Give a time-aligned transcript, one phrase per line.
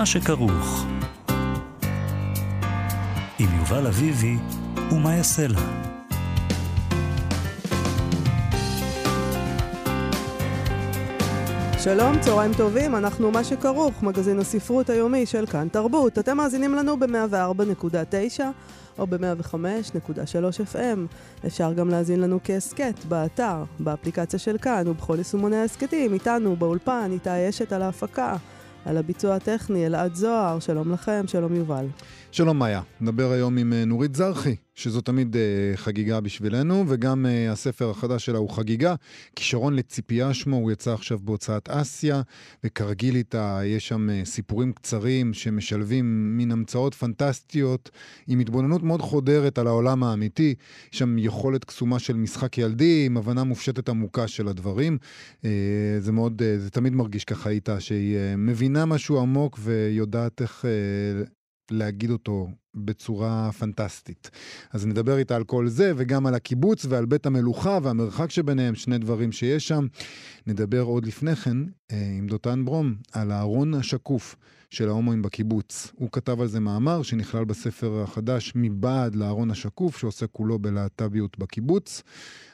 [0.00, 0.86] מה שכרוך.
[3.38, 4.36] עם יובל אביבי
[4.92, 5.60] ומה יעשה לה.
[11.78, 16.18] שלום, צהריים טובים, אנחנו מה שכרוך, מגזין הספרות היומי של כאן תרבות.
[16.18, 18.40] אתם מאזינים לנו ב-104.9
[18.98, 20.98] או ב-105.3 FM.
[21.46, 27.48] אפשר גם להאזין לנו כהסכת, באתר, באפליקציה של כאן ובכל יישומוני ההסכתים, איתנו, באולפן, איתה
[27.48, 28.36] אשת על ההפקה.
[28.84, 31.86] על הביצוע הטכני, אלעד זוהר, שלום לכם, שלום יובל.
[32.32, 37.52] שלום מאיה, נדבר היום עם אה, נורית זרחי, שזו תמיד uh, חגיגה בשבילנו, וגם uh,
[37.52, 38.94] הספר החדש שלה הוא חגיגה.
[39.36, 42.22] כישרון לציפייה שמו, הוא יצא עכשיו בהוצאת אסיה,
[42.64, 47.90] וכרגיל איתה יש שם uh, סיפורים קצרים שמשלבים מין המצאות פנטסטיות,
[48.26, 50.54] עם התבוננות מאוד חודרת על העולם האמיתי.
[50.92, 54.98] יש שם יכולת קסומה של משחק ילדי, עם הבנה מופשטת עמוקה של הדברים.
[55.42, 55.46] Uh,
[55.98, 60.64] זה מאוד, uh, זה תמיד מרגיש ככה איתה, שהיא uh, מבינה משהו עמוק ויודעת איך...
[60.64, 61.39] Uh,
[61.72, 64.30] להגיד אותו בצורה פנטסטית.
[64.70, 68.98] אז נדבר איתה על כל זה, וגם על הקיבוץ ועל בית המלוכה והמרחק שביניהם, שני
[68.98, 69.86] דברים שיש שם.
[70.46, 71.56] נדבר עוד לפני כן
[71.92, 74.36] אה, עם דותן ברום על הארון השקוף
[74.70, 75.92] של ההומואים בקיבוץ.
[75.94, 82.02] הוא כתב על זה מאמר שנכלל בספר החדש מבעד לארון השקוף, שעוסק כולו בלהט"ביות בקיבוץ.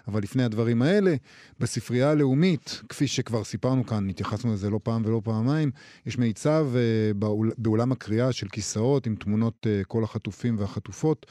[0.08, 1.14] אבל לפני הדברים האלה,
[1.60, 5.70] בספרייה הלאומית, כפי שכבר סיפרנו כאן, התייחסנו לזה לא פעם ולא פעמיים,
[6.06, 11.26] יש מיצב uh, באול, באולם הקריאה של כיסאות עם תמונות uh, כל החטופים והחטופות.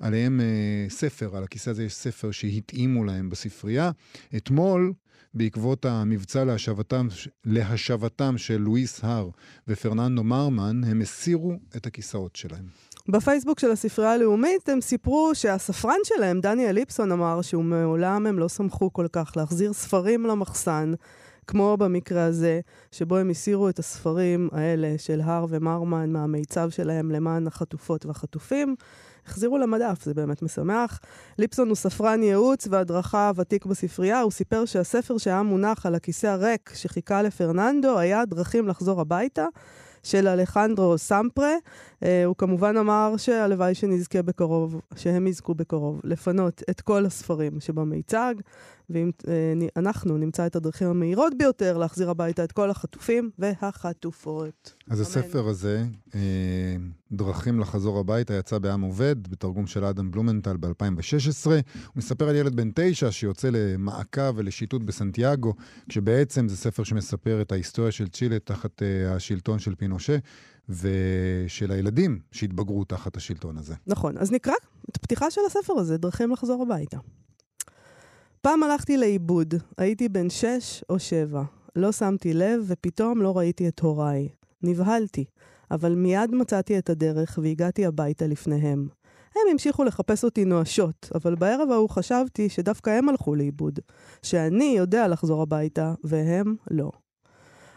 [0.00, 3.90] עליהם uh, ספר, על הכיסא הזה יש ספר שהתאימו להם בספרייה.
[4.36, 4.92] אתמול,
[5.34, 7.08] בעקבות המבצע להשבתם,
[7.44, 9.28] להשבתם של לואיס הר
[9.68, 12.64] ופרננדו מרמן, הם הסירו את הכיסאות שלהם.
[13.08, 18.48] בפייסבוק של הספרייה הלאומית הם סיפרו שהספרן שלהם, דניאל ליפסון, אמר שהוא מעולם הם לא
[18.48, 20.92] שמחו כל כך להחזיר ספרים למחסן,
[21.46, 22.60] כמו במקרה הזה,
[22.92, 28.76] שבו הם הסירו את הספרים האלה של הר ומרמן מהמיצב שלהם למען החטופות והחטופים.
[29.26, 31.00] החזירו למדף, זה באמת משמח.
[31.38, 36.70] ליפסון הוא ספרן ייעוץ והדרכה ותיק בספרייה, הוא סיפר שהספר שהיה מונח על הכיסא הריק
[36.74, 39.46] שחיכה לפרננדו היה דרכים לחזור הביתה.
[40.04, 41.54] של אלחנדרו סמפרה.
[42.02, 48.34] אה, הוא כמובן אמר שהלוואי שנזכה בקרוב, שהם יזכו בקרוב, לפנות את כל הספרים שבמיצג,
[48.90, 54.74] ואנחנו אה, נמצא את הדרכים המהירות ביותר להחזיר הביתה את כל החטופים והחטופות.
[54.90, 55.06] אז אמן.
[55.06, 55.84] הספר הזה,
[56.14, 56.20] אה,
[57.12, 61.46] דרכים לחזור הביתה, יצא בעם עובד, בתרגום של אדם בלומנטל ב-2016.
[61.46, 61.54] הוא
[61.96, 65.54] מספר על ילד בן תשע שיוצא למעקב ולשיטוט בסנטיאגו,
[65.88, 70.16] כשבעצם זה ספר שמספר את ההיסטוריה של צ'ילה תחת אה, השלטון של פינושה.
[70.68, 73.74] ושל הילדים שהתבגרו תחת השלטון הזה.
[73.86, 74.54] נכון, אז נקרא
[74.90, 76.98] את הפתיחה של הספר הזה, דרכים לחזור הביתה.
[78.44, 81.42] פעם הלכתי לאיבוד, הייתי בן שש או שבע.
[81.76, 84.28] לא שמתי לב, ופתאום לא ראיתי את הוריי.
[84.62, 85.24] נבהלתי,
[85.70, 88.88] אבל מיד מצאתי את הדרך והגעתי הביתה לפניהם.
[89.34, 93.78] הם המשיכו לחפש אותי נואשות, אבל בערב ההוא חשבתי שדווקא הם הלכו לאיבוד.
[94.22, 96.90] שאני יודע לחזור הביתה, והם לא.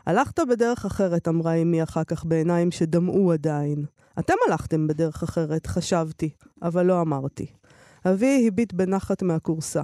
[0.06, 3.86] הלכת בדרך אחרת, אמרה אמי אחר כך בעיניים שדמעו עדיין.
[4.20, 6.30] אתם הלכתם בדרך אחרת, חשבתי,
[6.62, 7.46] אבל לא אמרתי.
[8.06, 9.82] אבי הביט בנחת מהכורסה.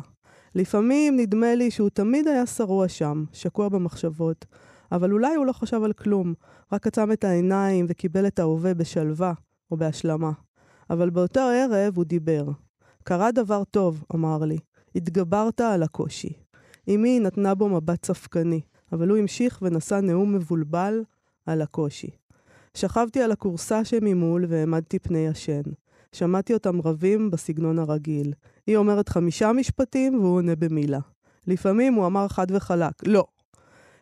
[0.56, 4.46] לפעמים נדמה לי שהוא תמיד היה שרוע שם, שקוע במחשבות,
[4.92, 6.34] אבל אולי הוא לא חשב על כלום,
[6.72, 9.34] רק עצם את העיניים וקיבל את ההווה בשלווה
[9.72, 10.32] או בהשלמה.
[10.90, 12.46] אבל באותו ערב הוא דיבר.
[13.04, 14.58] קרה דבר טוב, אמר לי.
[14.96, 16.34] התגברת על הקושי.
[16.90, 18.62] אמי נתנה בו מבט ספקני,
[18.92, 21.04] אבל הוא המשיך ונשא נאום מבולבל
[21.46, 22.10] על הקושי.
[22.74, 25.62] שכבתי על הכורסה שממול והעמדתי פני ישן.
[26.14, 28.34] שמעתי אותם רבים בסגנון הרגיל.
[28.68, 31.00] היא אומרת חמישה משפטים והוא עונה במילה.
[31.48, 33.26] לפעמים הוא אמר חד וחלק, לא.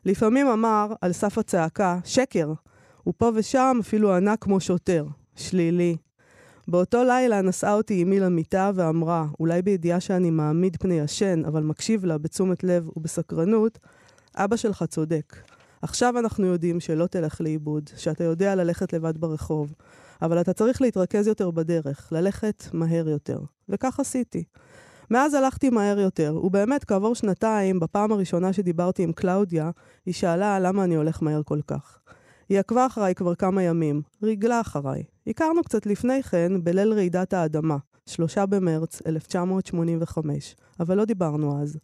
[0.06, 2.54] לפעמים אמר, על סף הצעקה, שקר.
[3.08, 5.06] ופה ושם אפילו ענה כמו שוטר,
[5.36, 5.98] שלילי.
[6.68, 12.06] באותו לילה נסעה אותי אמי למיטה ואמרה, אולי בידיעה שאני מעמיד פני ישן, אבל מקשיב
[12.06, 13.80] לה בתשומת לב ובסקרנות,
[14.36, 15.36] אבא שלך צודק.
[15.82, 19.74] עכשיו אנחנו יודעים שלא תלך לאיבוד, שאתה יודע ללכת לבד ברחוב,
[20.22, 23.40] אבל אתה צריך להתרכז יותר בדרך, ללכת מהר יותר.
[23.70, 24.44] וכך עשיתי.
[25.12, 29.72] מאז הלכתי מהר יותר, ובאמת כעבור שנתיים, בפעם הראשונה שדיברתי עם קלאודיה,
[30.06, 32.00] היא שאלה למה אני הולך מהר כל כך.
[32.50, 35.04] היא עקבה אחריי כבר כמה ימים, ריגלה אחריי.
[35.28, 41.78] הכרנו קצת לפני כן בליל רעידת האדמה, שלושה במרץ 1985, אבל לא דיברנו אז.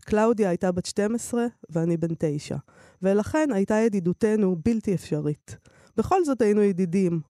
[0.00, 2.56] קלאודיה הייתה בת 12 ואני בן 9,
[3.02, 5.56] ולכן הייתה ידידותנו בלתי אפשרית.
[5.96, 7.20] בכל זאת היינו ידידים,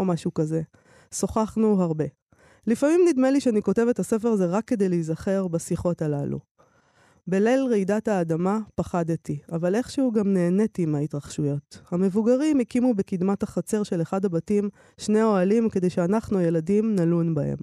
[0.00, 0.62] או משהו כזה.
[1.14, 2.04] שוחחנו הרבה.
[2.66, 6.38] לפעמים נדמה לי שאני כותב את הספר הזה רק כדי להיזכר בשיחות הללו.
[7.26, 11.80] בליל רעידת האדמה פחדתי, אבל איכשהו גם נהניתי מההתרחשויות.
[11.90, 14.68] המבוגרים הקימו בקדמת החצר של אחד הבתים
[14.98, 17.58] שני אוהלים כדי שאנחנו, הילדים, נלון בהם.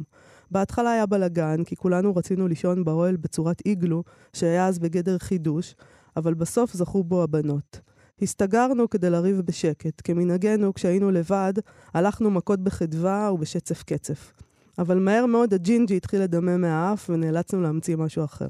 [0.51, 4.03] בהתחלה היה בלאגן, כי כולנו רצינו לישון באוהל בצורת איגלו,
[4.33, 5.75] שהיה אז בגדר חידוש,
[6.17, 7.79] אבל בסוף זכו בו הבנות.
[8.21, 10.01] הסתגרנו כדי לריב בשקט.
[10.03, 11.53] כמנהגנו, כשהיינו לבד,
[11.93, 14.33] הלכנו מכות בחדווה ובשצף קצף.
[14.79, 18.47] אבל מהר מאוד הג'ינג'י התחיל לדמם מהאף ונאלצנו להמציא משהו אחר.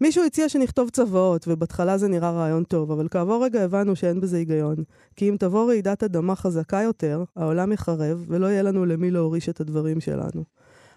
[0.00, 4.36] מישהו הציע שנכתוב צוואות, ובהתחלה זה נראה רעיון טוב, אבל כעבור רגע הבנו שאין בזה
[4.36, 4.76] היגיון.
[5.16, 9.60] כי אם תבוא רעידת אדמה חזקה יותר, העולם יחרב, ולא יהיה לנו למי להוריש את
[9.60, 10.44] הדברים שלנו.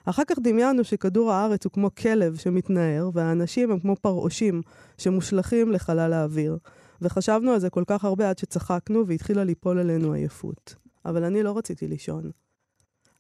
[0.06, 4.62] אחר כך דמיינו שכדור הארץ הוא כמו כלב שמתנער, והאנשים הם כמו פרעושים
[4.98, 6.58] שמושלכים לחלל האוויר.
[7.02, 10.76] וחשבנו על זה כל כך הרבה עד שצחקנו והתחילה ליפול עלינו עייפות.
[11.06, 12.32] אבל אני לא רציתי לישון.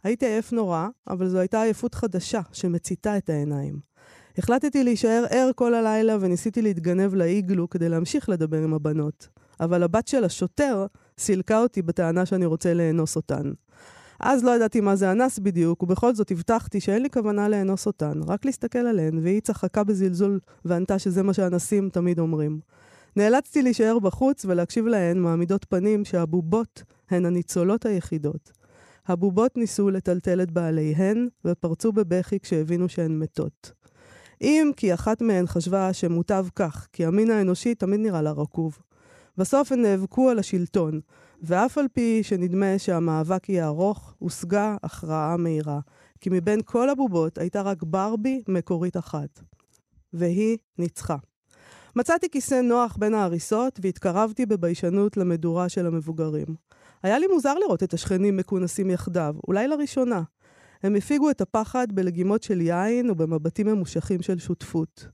[0.03, 3.79] הייתי עייף נורא, אבל זו הייתה עייפות חדשה שמציתה את העיניים.
[4.37, 9.27] החלטתי להישאר ער כל הלילה וניסיתי להתגנב לאיגלו כדי להמשיך לדבר עם הבנות.
[9.59, 10.85] אבל הבת של השוטר
[11.17, 13.51] סילקה אותי בטענה שאני רוצה לאנוס אותן.
[14.19, 18.21] אז לא ידעתי מה זה אנס בדיוק, ובכל זאת הבטחתי שאין לי כוונה לאנוס אותן,
[18.27, 22.59] רק להסתכל עליהן, והיא צחקה בזלזול וענתה שזה מה שאנסים תמיד אומרים.
[23.17, 28.51] נאלצתי להישאר בחוץ ולהקשיב להן מעמידות פנים שהבובות הן הניצולות היחידות.
[29.07, 33.71] הבובות ניסו לטלטל את בעליהן, ופרצו בבכי כשהבינו שהן מתות.
[34.41, 38.77] אם כי אחת מהן חשבה שמוטב כך, כי המין האנושי תמיד נראה לה רקוב.
[39.37, 40.99] בסוף הן נאבקו על השלטון,
[41.41, 45.79] ואף על פי שנדמה שהמאבק יהיה ארוך, הושגה הכרעה מהירה.
[46.21, 49.39] כי מבין כל הבובות הייתה רק ברבי מקורית אחת.
[50.13, 51.17] והיא ניצחה.
[51.97, 56.45] מצאתי כיסא נוח בין ההריסות והתקרבתי בביישנות למדורה של המבוגרים.
[57.03, 60.21] היה לי מוזר לראות את השכנים מכונסים יחדיו, אולי לראשונה.
[60.83, 65.07] הם הפיגו את הפחד בלגימות של יין ובמבטים ממושכים של שותפות.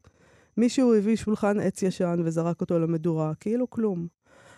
[0.58, 4.08] מישהו הביא שולחן עץ ישן וזרק אותו למדורה, כאילו כלום.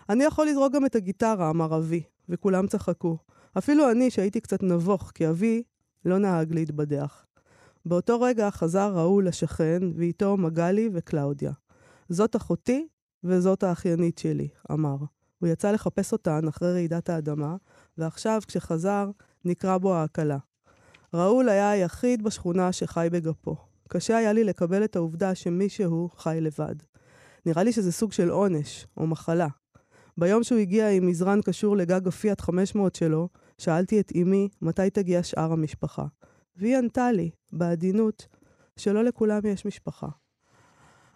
[0.09, 3.17] אני יכול לזרוק גם את הגיטרה, אמר אבי, וכולם צחקו.
[3.57, 5.63] אפילו אני, שהייתי קצת נבוך, כי אבי
[6.05, 7.25] לא נהג להתבדח.
[7.85, 11.51] באותו רגע חזר ראול לשכן, ואיתו מגלי וקלאודיה.
[12.09, 12.87] זאת אחותי
[13.23, 14.95] וזאת האחיינית שלי, אמר.
[15.39, 17.55] הוא יצא לחפש אותן אחרי רעידת האדמה,
[17.97, 19.09] ועכשיו, כשחזר,
[19.45, 20.37] נקרא בו ההקלה.
[21.13, 23.55] ראול היה היחיד בשכונה שחי בגפו.
[23.89, 26.75] קשה היה לי לקבל את העובדה שמישהו חי לבד.
[27.45, 29.47] נראה לי שזה סוג של עונש, או מחלה.
[30.17, 35.23] ביום שהוא הגיע עם מזרן קשור לגג הפיאט 500 שלו, שאלתי את אמי מתי תגיע
[35.23, 36.05] שאר המשפחה.
[36.55, 38.27] והיא ענתה לי, בעדינות,
[38.77, 40.07] שלא לכולם יש משפחה.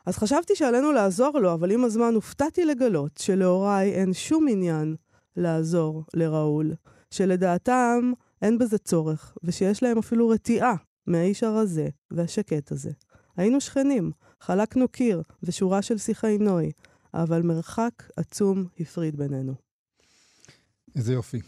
[0.09, 4.95] אז חשבתי שעלינו לעזור לו, אבל עם הזמן הופתעתי לגלות שלהוריי אין שום עניין
[5.35, 6.73] לעזור לראול,
[7.11, 8.11] שלדעתם
[8.41, 10.75] אין בזה צורך, ושיש להם אפילו רתיעה
[11.07, 12.91] מהאיש הרזה והשקט הזה.
[13.38, 14.11] היינו שכנים,
[14.41, 16.71] חלקנו קיר ושורה של שיחי נוי,
[17.13, 19.53] אבל מרחק עצום הפריד בינינו.
[20.95, 21.42] איזה יופי.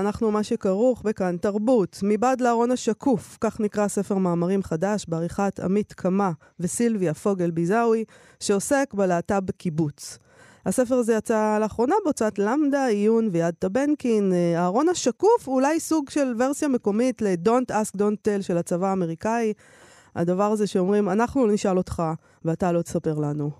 [0.00, 5.92] אנחנו מה שכרוך בכאן תרבות, מבעד לארון השקוף, כך נקרא ספר מאמרים חדש בעריכת עמית
[5.92, 8.04] קמה וסילביה פוגל ביזאווי,
[8.40, 10.18] שעוסק בלהט"ב בקיבוץ.
[10.66, 14.32] הספר הזה יצא לאחרונה בהוצאת למדה, עיון ויד טבנקין.
[14.32, 18.86] אה, הארון השקוף הוא אולי סוג של ורסיה מקומית ל-Don't ask, don't tell של הצבא
[18.88, 19.52] האמריקאי.
[20.14, 22.02] הדבר הזה שאומרים, אנחנו לא נשאל אותך
[22.44, 23.50] ואתה לא תספר לנו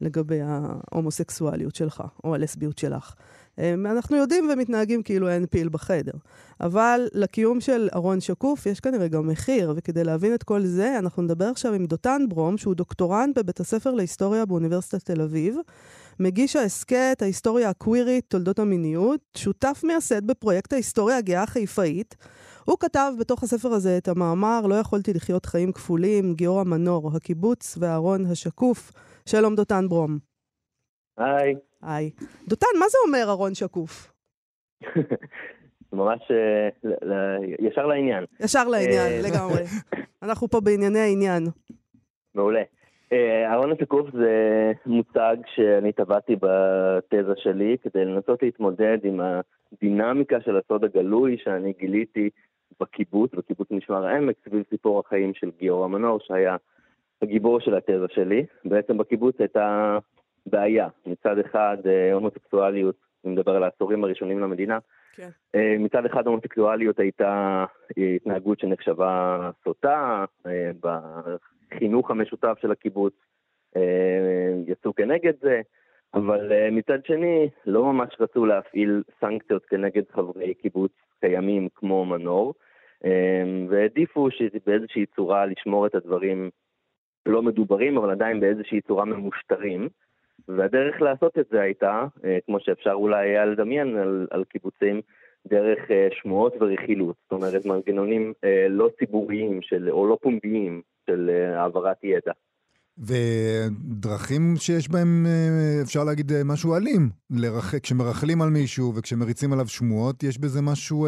[0.00, 3.14] לגבי ההומוסקסואליות שלך או הלסביות שלך.
[3.58, 6.12] אנחנו יודעים ומתנהגים כאילו אין פיל בחדר.
[6.60, 11.22] אבל לקיום של ארון שקוף יש כנראה גם מחיר, וכדי להבין את כל זה, אנחנו
[11.22, 15.56] נדבר עכשיו עם דותן ברום, שהוא דוקטורנט בבית הספר להיסטוריה באוניברסיטת תל אביב.
[16.20, 22.16] מגיש ההסכת, ההיסטוריה הקווירית, תולדות המיניות, שותף מייסד בפרויקט ההיסטוריה הגאה החיפאית.
[22.64, 27.78] הוא כתב בתוך הספר הזה את המאמר "לא יכולתי לחיות חיים כפולים, גיורא מנור, הקיבוץ
[27.80, 28.92] והארון השקוף".
[29.26, 30.18] שלום דותן ברום.
[31.18, 31.54] היי.
[31.86, 32.10] היי.
[32.48, 34.12] דותן, מה זה אומר ארון שקוף?
[35.92, 38.24] ממש אה, ישר לעניין.
[38.40, 39.62] ישר לעניין, אה, לגמרי.
[40.22, 41.42] אנחנו פה בענייני העניין.
[42.34, 42.62] מעולה.
[43.12, 49.20] אה, ארון השקוף זה מושג שאני טבעתי בתזה שלי כדי לנסות להתמודד עם
[49.72, 52.30] הדינמיקה של הסוד הגלוי שאני גיליתי
[52.80, 56.56] בקיבוץ, בקיבוץ משמר העמק, סביב סיפור החיים של גיורא המנור, שהיה
[57.22, 58.46] הגיבור של התזה שלי.
[58.64, 59.98] בעצם בקיבוץ הייתה
[60.46, 60.88] בעיה.
[61.06, 64.78] מצד אחד, אה, הומוסקסואליות, אני מדבר על העשורים הראשונים למדינה,
[65.16, 65.28] כן.
[65.54, 67.64] אה, מצד אחד הומוסקסואליות הייתה
[68.16, 73.14] התנהגות שנחשבה סוטה, אה, בחינוך המשותף של הקיבוץ
[74.66, 75.60] יצאו כנגד זה,
[76.14, 82.54] אבל מצד שני לא ממש רצו להפעיל סנקציות כנגד חברי קיבוץ קיימים כמו מנור,
[83.68, 84.28] והעדיפו
[84.66, 86.50] באיזושהי צורה לשמור את הדברים
[87.26, 89.88] לא מדוברים, אבל עדיין באיזושהי צורה ממושטרים.
[90.48, 95.00] והדרך לעשות את זה הייתה, אה, כמו שאפשר אולי היה לדמיין על, על קיבוצים,
[95.46, 97.16] דרך אה, שמועות ורכילות.
[97.22, 102.32] זאת אומרת, מנגנונים אה, לא ציבוריים של, או לא פומביים של העברת ידע.
[102.98, 105.26] ודרכים שיש בהם,
[105.82, 107.02] אפשר להגיד, משהו אלים.
[107.30, 107.74] לרח...
[107.82, 111.06] כשמרכלים על מישהו וכשמריצים עליו שמועות, יש בזה משהו...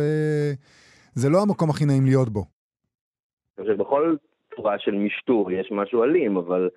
[1.15, 2.45] זה לא המקום הכי נעים להיות בו.
[3.59, 4.17] אני חושב שבכל
[4.57, 6.69] צורה של משטור יש משהו אלים, אבל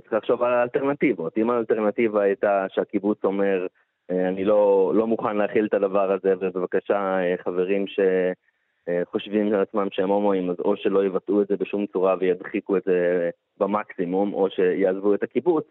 [0.00, 1.38] צריך לחשוב על האלטרנטיבות.
[1.38, 3.66] אם האלטרנטיבה הייתה שהקיבוץ אומר,
[4.10, 9.88] אה, אני לא, לא מוכן להכיל את הדבר הזה, ובבקשה, אה, חברים שחושבים על עצמם
[9.90, 14.50] שהם הומואים, אז או שלא יבטאו את זה בשום צורה וידחיקו את זה במקסימום, או
[14.50, 15.64] שיעזבו את הקיבוץ,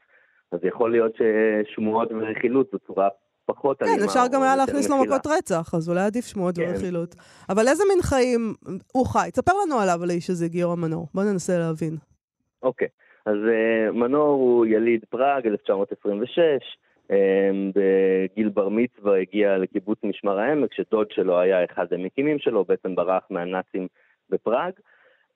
[0.51, 3.07] אז יכול להיות ששמועות ורכילות זו צורה
[3.45, 3.97] פחות אלימה.
[3.97, 6.61] כן, אפשר גם היה להכניס לו מכות רצח, אז אולי עדיף שמועות כן.
[6.61, 7.15] ורכילות.
[7.49, 8.53] אבל איזה מין חיים
[8.93, 9.29] הוא חי?
[9.31, 11.07] תספר לנו עליו, על האיש הזה, גיורא מנור.
[11.13, 11.97] בוא ננסה להבין.
[12.63, 12.87] אוקיי.
[13.25, 16.39] אז uh, מנור הוא יליד פראג, 1926.
[17.07, 17.11] Um,
[17.75, 23.23] בגיל בר מצווה הגיע לקיבוץ משמר העמק, שדוד שלו היה אחד המקימים שלו, בעצם ברח
[23.29, 23.87] מהנאצים
[24.29, 24.73] בפראג.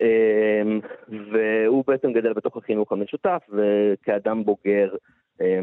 [0.04, 0.88] Um,
[1.32, 4.96] והוא בעצם גדל בתוך החינוך המשותף, וכאדם בוגר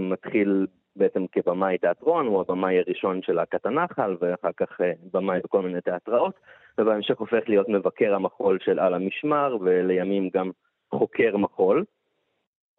[0.01, 5.63] מתחיל בעצם כבמאי תיאטרון, הוא הבמאי הראשון של להקת הנחל, ואחר כך אה, במאי בכל
[5.63, 6.35] מיני תיאטראות,
[6.79, 10.51] ובהמשך הופך להיות מבקר המחול של על המשמר, ולימים גם
[10.95, 11.85] חוקר מחול.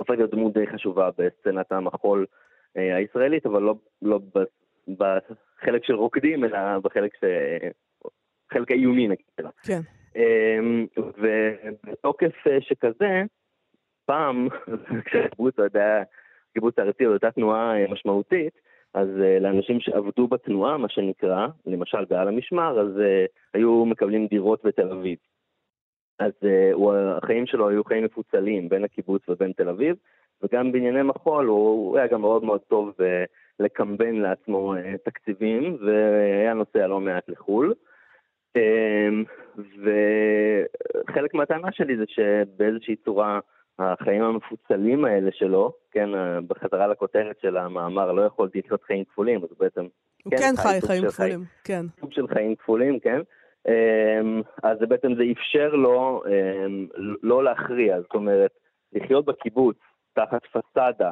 [0.01, 2.25] הופך להיות דמות די חשובה בסצנת המחול
[2.77, 4.19] אה, הישראלית, אבל לא, לא
[4.87, 7.23] בחלק של רוקדים, אלא בחלק ש...
[8.53, 9.49] חלק האיומי נגיד שלה.
[9.63, 9.79] כן.
[10.15, 13.23] אמ, ובתוקף אה, שכזה,
[14.05, 14.47] פעם,
[15.05, 16.03] כשהקיבוץ היה
[16.53, 18.53] קיבוץ הארצי או הייתה תנועה אה, משמעותית,
[18.93, 19.07] אז
[19.41, 23.01] לאנשים שעבדו בתנועה, מה שנקרא, למשל בעל המשמר, אז
[23.53, 25.17] היו מקבלים דירות בתל אביב.
[26.21, 29.95] אז uh, הוא, החיים שלו היו חיים מפוצלים בין הקיבוץ ובין תל אביב,
[30.43, 33.03] וגם בענייני מחול הוא, הוא היה גם מאוד מאוד טוב uh,
[33.59, 37.73] לקמבן לעצמו uh, תקציבים, והיה נוסע לא מעט לחו"ל.
[38.57, 38.61] Uh,
[39.57, 43.39] וחלק מהטענה שלי זה שבאיזושהי צורה
[43.79, 46.09] החיים המפוצלים האלה שלו, כן,
[46.47, 49.87] בחזרה לכותרת של המאמר, לא יכולתי לחיות חיים כפולים, אז בעצם...
[50.23, 51.85] הוא כן, כן חי חיים כפולים, כן.
[51.99, 53.19] סוג של חיים כפולים, כן.
[53.67, 56.87] אמ, אז זה בעצם זה אפשר לו אמ,
[57.23, 58.51] לא להכריע, זאת אומרת,
[58.93, 59.77] לחיות בקיבוץ
[60.13, 61.11] תחת פסאדה,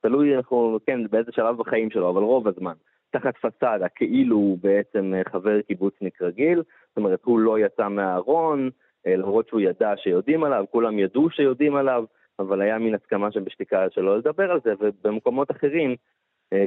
[0.00, 2.72] תלוי אנחנו, כן, באיזה שלב בחיים שלו, אבל רוב הזמן,
[3.10, 8.70] תחת פסאדה, כאילו הוא בעצם אה, חבר קיבוצניק רגיל, זאת אומרת, הוא לא יצא מהארון,
[9.06, 12.04] אה, למרות שהוא ידע שיודעים עליו, כולם ידעו שיודעים עליו,
[12.38, 15.96] אבל היה מין הסכמה שבשתיקה שלא לדבר על זה, ובמקומות אחרים,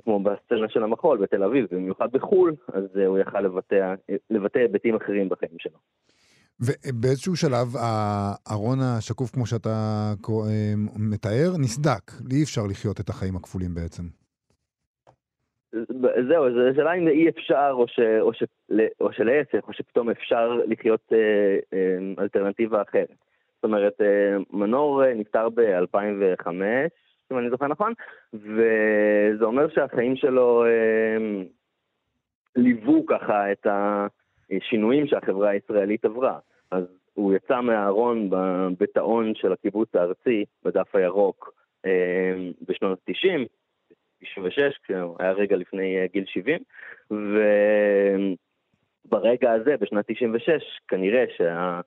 [0.03, 3.93] כמו בסצנה של המחול בתל אביב, במיוחד בחו"ל, אז אה, הוא יכל לבטא,
[4.29, 5.77] לבטא היבטים אחרים בחיים שלו.
[6.59, 9.69] ובאיזשהו שלב הארון השקוף, כמו שאתה
[10.29, 10.73] אה,
[11.11, 12.11] מתאר, נסדק.
[12.31, 14.03] אי אפשר לחיות את החיים הכפולים בעצם.
[16.29, 18.43] זהו, זו שאלה אם אי אפשר, או, ש, או, ש,
[19.01, 21.17] או שלהפך, או שפתאום אפשר לחיות אה,
[21.73, 23.15] אה, אלטרנטיבה אחרת.
[23.55, 26.47] זאת אומרת, אה, מנור נפטר ב-2005,
[27.31, 27.93] אם אני זוכר נכון,
[28.33, 31.43] וזה אומר שהחיים שלו אה,
[32.55, 33.67] ליוו ככה את
[34.51, 36.39] השינויים שהחברה הישראלית עברה.
[36.71, 36.83] אז
[37.13, 38.29] הוא יצא מהארון
[38.79, 41.53] בטעון של הקיבוץ הארצי, בדף הירוק,
[41.85, 43.47] אה, בשנות ה-90,
[44.21, 46.59] 96, כשהוא היה רגע לפני אה, גיל 70,
[49.07, 51.81] וברגע הזה, בשנת 96, כנראה שה...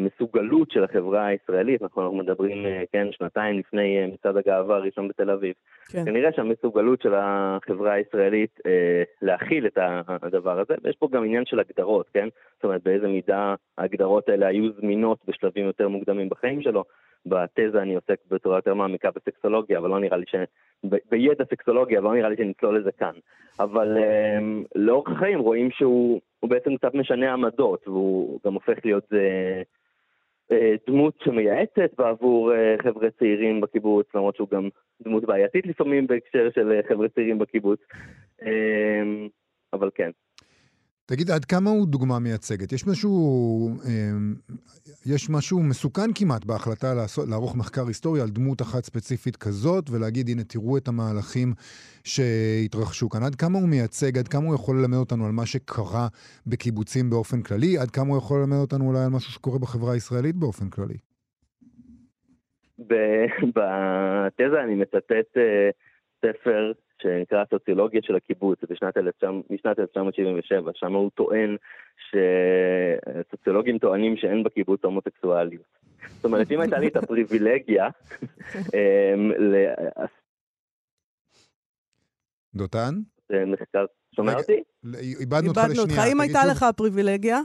[0.00, 5.30] המסוגלות של החברה הישראלית, אנחנו מדברים, אה, כן, שנתיים לפני אה, מצעד הגאווה הראשון בתל
[5.30, 5.54] אביב.
[5.92, 6.04] כן.
[6.04, 9.78] כנראה שהמסוגלות של החברה הישראלית אה, להכיל את
[10.08, 12.28] הדבר הזה, ויש פה גם עניין של הגדרות, כן?
[12.54, 16.84] זאת אומרת, באיזה מידה ההגדרות האלה היו זמינות בשלבים יותר מוקדמים בחיים שלו.
[17.26, 20.34] בתזה אני עוסק בצורה יותר מעמיקה בסקסולוגיה, אבל לא נראה לי ש...
[20.84, 20.96] ב...
[21.10, 23.12] בידע סקסולוגיה, אבל לא נראה לי שנצלול לזה כאן.
[23.60, 24.38] אבל אה,
[24.74, 29.22] לאורך החיים רואים שהוא בעצם קצת משנה עמדות, והוא גם הופך להיות זה...
[30.52, 34.68] אה, דמות שמייעצת בעבור אה, חבר'ה צעירים בקיבוץ, למרות שהוא גם
[35.02, 37.80] דמות בעייתית לפעמים בהקשר של אה, חבר'ה צעירים בקיבוץ.
[39.72, 40.10] אבל כן.
[41.10, 42.72] תגיד, עד כמה הוא דוגמה מייצגת?
[42.72, 43.14] יש משהו,
[43.68, 44.10] אה,
[45.06, 50.28] יש משהו מסוכן כמעט בהחלטה לעשות, לערוך מחקר היסטורי על דמות אחת ספציפית כזאת, ולהגיד,
[50.28, 51.48] הנה, תראו את המהלכים
[52.04, 53.22] שהתרחשו כאן.
[53.22, 56.06] עד כמה הוא מייצג, עד כמה הוא יכול ללמד אותנו על מה שקרה
[56.46, 60.36] בקיבוצים באופן כללי, עד כמה הוא יכול ללמד אותנו אולי על משהו שקורה בחברה הישראלית
[60.36, 60.98] באופן כללי.
[63.56, 65.70] בתזה אני מצטט אה,
[66.24, 71.56] ספר שנקרא סוציולוגיה של הקיבוץ, בשנת 1977, שם הוא טוען
[73.30, 75.78] שסוציולוגים טוענים שאין בקיבוץ הומוסקסואליות.
[76.16, 77.88] זאת אומרת, אם הייתה לי את הפריבילגיה...
[82.54, 82.94] דותן?
[83.28, 83.84] זה מחקר,
[84.16, 84.62] שומע אותי?
[85.20, 85.76] איבדנו אותך לשנייה.
[85.76, 87.40] איבדנו אותך, אם הייתה לך הפריבילגיה?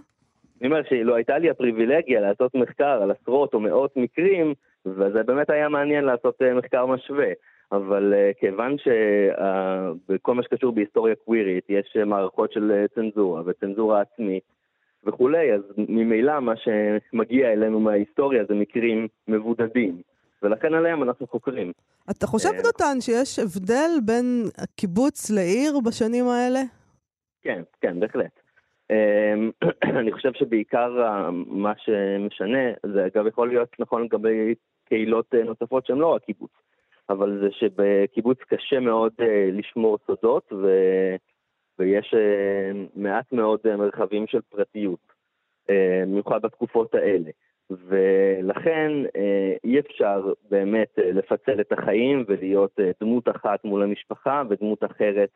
[0.62, 4.54] אני אומר שאילו הייתה לי הפריבילגיה לעשות מחקר על עשרות או מאות מקרים,
[4.86, 7.28] וזה באמת היה מעניין לעשות אה, מחקר משווה.
[7.72, 14.02] אבל uh, כיוון שבכל מה שקשור בהיסטוריה קווירית יש uh, מערכות של uh, צנזורה וצנזורה
[14.02, 14.44] עצמית
[15.06, 20.02] וכולי, אז ממילא מה שמגיע אלינו מההיסטוריה זה מקרים מבודדים,
[20.44, 21.72] ולכן עליהם אנחנו חוקרים.
[22.12, 24.44] אתה חושב, דותן, שיש הבדל בין
[24.76, 26.60] קיבוץ לעיר בשנים האלה?
[27.42, 28.40] כן, כן, בהחלט.
[28.92, 29.66] Uh,
[30.00, 30.92] אני חושב שבעיקר
[31.48, 34.54] מה שמשנה, זה אגב יכול להיות נכון לגבי
[34.86, 36.52] קהילות נוספות שהן לא רק קיבוץ.
[37.10, 40.68] אבל זה שבקיבוץ קשה מאוד uh, לשמור סודות, ו...
[41.80, 45.00] ויש uh, מעט מאוד uh, מרחבים של פרטיות,
[45.70, 47.30] במיוחד בתקופות האלה.
[47.70, 48.92] ולכן
[49.64, 55.30] אי אפשר באמת לפצל את החיים ולהיות דמות אחת מול המשפחה ודמות אחרת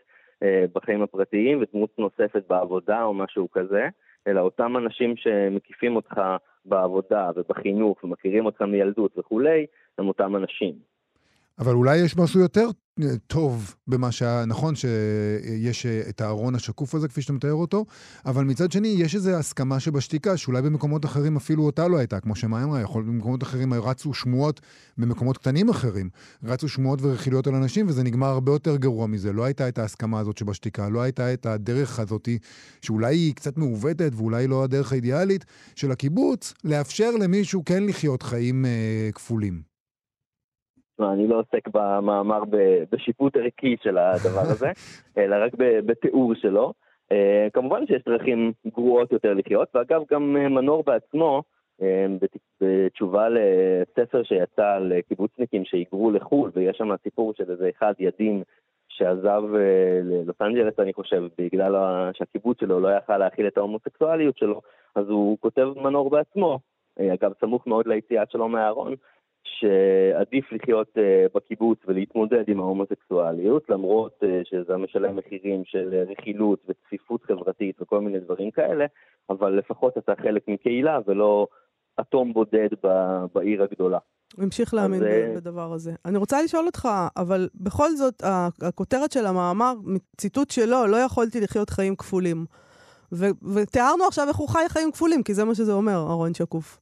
[0.73, 3.87] בחיים הפרטיים ודמות נוספת בעבודה או משהו כזה,
[4.27, 6.21] אלא אותם אנשים שמקיפים אותך
[6.65, 9.65] בעבודה ובחינוך ומכירים אותך מילדות וכולי,
[9.97, 10.88] הם אותם אנשים.
[11.59, 12.69] אבל אולי יש משהו יותר
[13.03, 17.85] אה, טוב במה שהיה, נכון שיש אה, את הארון השקוף הזה, כפי שאתה מתאר אותו,
[18.25, 22.35] אבל מצד שני, יש איזו הסכמה שבשתיקה, שאולי במקומות אחרים אפילו אותה לא הייתה, כמו
[22.35, 24.61] שמאי אמרה, יכול להיות במקומות אחרים רצו שמועות
[24.97, 26.09] במקומות קטנים אחרים,
[26.43, 29.33] רצו שמועות ורכילויות על אנשים, וזה נגמר הרבה יותר גרוע מזה.
[29.33, 32.29] לא הייתה את ההסכמה הזאת שבשתיקה, לא הייתה את הדרך הזאת,
[32.81, 35.45] שאולי היא קצת מעוותת ואולי לא הדרך האידיאלית,
[35.75, 39.69] של הקיבוץ, לאפשר למישהו כן לחיות חיים אה, כפולים.
[41.01, 42.43] אני לא עוסק במאמר
[42.91, 44.71] בשיפוט ערכי של הדבר הזה,
[45.17, 45.51] אלא רק
[45.85, 46.73] בתיאור שלו.
[47.11, 51.43] אה, כמובן שיש דרכים גרועות יותר לחיות, ואגב, גם אה, מנור בעצמו,
[51.81, 52.05] אה,
[52.61, 58.43] בתשובה לספר שיצא על קיבוצניקים שהיגרו לחו"ל, ויש שם סיפור של איזה אחד ידין
[58.89, 59.43] שעזב
[60.03, 61.75] ללוס אנג'לס, אני חושב, בגלל
[62.13, 64.61] שהקיבוץ שלו לא יכל להכיל את ההומוסקסואליות שלו,
[64.95, 66.59] אז הוא כותב מנור בעצמו,
[66.99, 68.95] אגב, סמוך מאוד ליציאה שלו מהארון,
[69.59, 71.01] שעדיף לחיות uh,
[71.35, 78.19] בקיבוץ ולהתמודד עם ההומוסקסואליות, למרות uh, שזה משלם מחירים של רכילות וצפיפות חברתית וכל מיני
[78.19, 78.85] דברים כאלה,
[79.29, 81.47] אבל לפחות אתה חלק מקהילה ולא
[81.99, 82.69] אטום בודד
[83.35, 83.97] בעיר הגדולה.
[84.35, 85.91] הוא המשיך להאמין אז, אה, בדבר הזה.
[86.05, 88.23] אני רוצה לשאול אותך, אבל בכל זאת,
[88.61, 89.73] הכותרת של המאמר,
[90.17, 92.45] ציטוט שלו, לא יכולתי לחיות חיים כפולים.
[93.11, 96.79] ו- ותיארנו עכשיו איך הוא חי חיים כפולים, כי זה מה שזה אומר, ארון שקוף.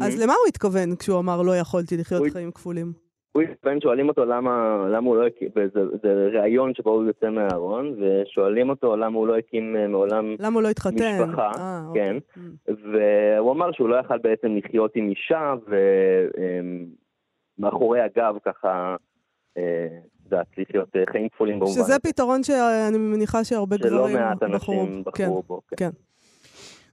[0.00, 2.92] אז למה הוא התכוון כשהוא אמר לא יכולתי לחיות חיים כפולים?
[3.32, 7.30] הוא התכוון, שואלים אותו למה, למה הוא לא הקים, זה, זה ראיון שבו הוא יוצא
[7.30, 11.22] מהארון, ושואלים אותו למה הוא לא הקים אה, מעולם למה הוא לא התחתן?
[11.22, 12.16] משפחה, 아, אה, כן,
[12.68, 13.38] אוקיי.
[13.38, 15.54] והוא אמר שהוא לא יכל בעצם לחיות עם אישה,
[17.58, 18.96] ומאחורי הגב ככה,
[19.58, 19.86] אה,
[20.24, 21.72] יודעת, לחיות חיים כפולים במובן.
[21.72, 24.08] שזה פתרון שאני מניחה שהרבה גברים בחרו.
[24.08, 25.60] שלא מעט אנשים בחרו כן, בו.
[25.76, 25.90] כן.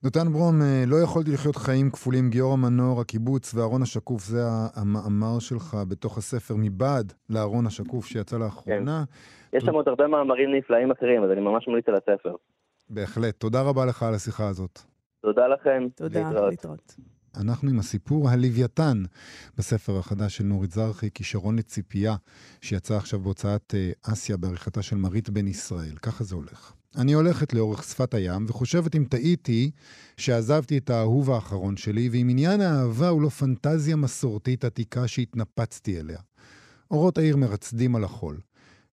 [0.06, 4.42] נותן ברום, אה, לא יכולתי לחיות חיים כפולים, גיורא המנור, הקיבוץ והארון השקוף, זה
[4.76, 9.04] המאמר שלך בתוך הספר מבעד לארון השקוף שיצא לאחרונה.
[9.52, 9.58] כן.
[9.58, 12.36] יש שם עוד הרבה מאמרים נפלאים אחרים, אז אני ממש ממליץ על הספר.
[12.90, 13.36] בהחלט.
[13.38, 14.80] תודה רבה לך על השיחה הזאת.
[15.22, 15.88] תודה לכם.
[15.96, 16.50] תודה, להתראות.
[16.50, 16.96] להתראות.
[17.42, 18.98] אנחנו עם הסיפור הלוויתן
[19.58, 22.16] בספר החדש של נורית זרחי, כישרון לציפייה,
[22.62, 25.96] שיצא עכשיו בהוצאת אה, אסיה בעריכתה של מרית בן ישראל.
[26.02, 26.74] ככה זה הולך.
[26.98, 29.72] אני הולכת לאורך שפת הים וחושבת אם טעיתי
[30.18, 36.20] שעזבתי את האהוב האחרון שלי, ואם עניין האהבה הוא לא פנטזיה מסורתית עתיקה שהתנפצתי אליה.
[36.92, 38.40] אורות העיר מרצדים על החול.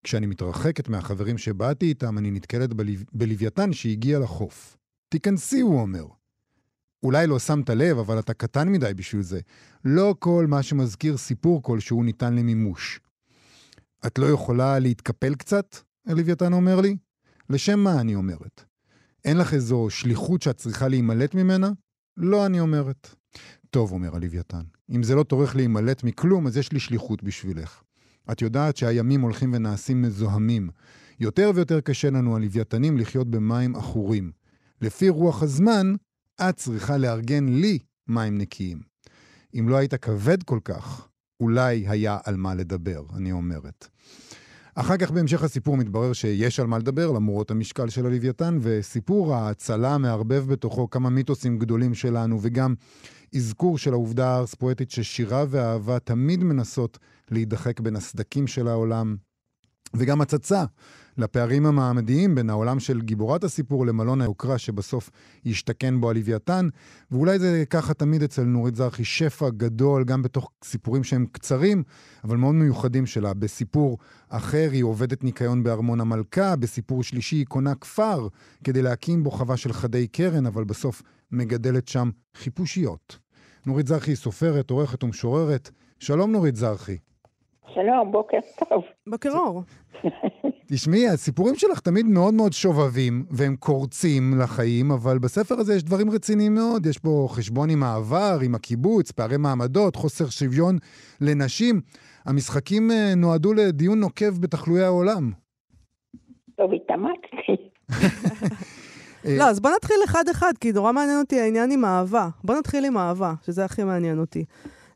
[0.03, 2.91] כשאני מתרחקת מהחברים שבאתי איתם, אני נתקלת בלו...
[3.13, 4.77] בלוויתן שהגיע לחוף.
[5.09, 6.05] תיכנסי, הוא אומר.
[7.03, 9.39] אולי לא שמת לב, אבל אתה קטן מדי בשביל זה.
[9.85, 12.99] לא כל מה שמזכיר סיפור כלשהו ניתן למימוש.
[14.05, 15.77] את לא יכולה להתקפל קצת?
[16.07, 16.95] הלוויתן אומר לי.
[17.51, 18.63] לשם מה אני אומרת?
[19.25, 21.71] אין לך איזו שליחות שאת צריכה להימלט ממנה?
[22.17, 23.15] לא, אני אומרת.
[23.69, 27.81] טוב, אומר הלוויתן, אם זה לא טורח להימלט מכלום, אז יש לי שליחות בשבילך.
[28.31, 30.69] את יודעת שהימים הולכים ונעשים מזוהמים.
[31.19, 34.31] יותר ויותר קשה לנו, הלוויתנים, לחיות במים עכורים.
[34.81, 35.95] לפי רוח הזמן,
[36.41, 38.81] את צריכה לארגן לי מים נקיים.
[39.59, 41.07] אם לא היית כבד כל כך,
[41.39, 43.87] אולי היה על מה לדבר, אני אומרת.
[44.75, 49.97] אחר כך בהמשך הסיפור מתברר שיש על מה לדבר, למרות המשקל של הלוויתן, וסיפור ההצלה
[49.97, 52.73] מערבב בתוכו כמה מיתוסים גדולים שלנו, וגם
[53.35, 56.97] אזכור של העובדה הארס-פואטית ששירה ואהבה תמיד מנסות
[57.31, 59.15] להידחק בין הסדקים של העולם,
[59.93, 60.63] וגם הצצה
[61.21, 65.09] לפערים המעמדיים בין העולם של גיבורת הסיפור למלון היוקרה שבסוף
[65.45, 66.67] ישתכן בו הלוויתן,
[67.11, 71.83] ואולי זה ככה תמיד אצל נורית זרחי, שפע גדול, גם בתוך סיפורים שהם קצרים,
[72.23, 73.33] אבל מאוד מיוחדים שלה.
[73.33, 73.97] בסיפור
[74.29, 78.27] אחר היא עובדת ניקיון בארמון המלכה, בסיפור שלישי היא קונה כפר
[78.63, 83.17] כדי להקים בו חווה של חדי קרן, אבל בסוף מגדלת שם חיפושיות.
[83.65, 85.69] נורית זרחי היא סופרת, עורכת ומשוררת.
[85.99, 86.97] שלום נורית זרחי.
[87.73, 88.37] שלום, בוקר
[88.69, 88.83] טוב.
[89.07, 89.63] בוקר אור.
[90.67, 96.11] תשמעי, הסיפורים שלך תמיד מאוד מאוד שובבים, והם קורצים לחיים, אבל בספר הזה יש דברים
[96.11, 96.85] רציניים מאוד.
[96.85, 100.77] יש בו חשבון עם העבר, עם הקיבוץ, פערי מעמדות, חוסר שוויון
[101.21, 101.81] לנשים.
[102.25, 105.31] המשחקים אה, נועדו לדיון נוקב בתחלואי העולם.
[106.55, 107.69] טוב, התאמצתי.
[109.25, 112.27] אה, לא, אז בוא נתחיל אחד-אחד, כי נורא מעניין אותי העניין עם אהבה.
[112.43, 114.45] בוא נתחיל עם אהבה, שזה הכי מעניין אותי.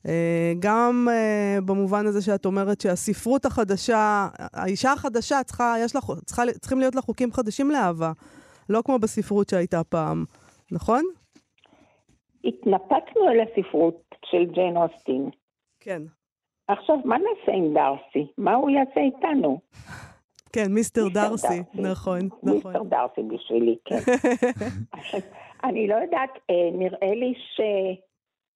[0.08, 6.44] אה, גם אה, במובן הזה שאת אומרת שהספרות החדשה, האישה החדשה צריכה, יש לה, צריכה,
[6.62, 8.12] צריכים להיות לה חוקים חדשים לאהבה,
[8.70, 10.24] לא כמו בספרות שהייתה פעם,
[10.72, 11.04] נכון?
[12.44, 15.30] התנפקנו על הספרות של ג'יין אוסטין.
[15.80, 16.02] כן.
[16.68, 18.32] עכשיו, מה נעשה עם דארסי?
[18.38, 19.60] מה הוא יעשה איתנו?
[20.54, 21.62] כן, מיסטר דארסי.
[21.74, 22.54] נכון, נכון.
[22.54, 24.00] מיסטר דארסי בשבילי, כן.
[25.70, 27.34] אני לא יודעת, אה, נראה לי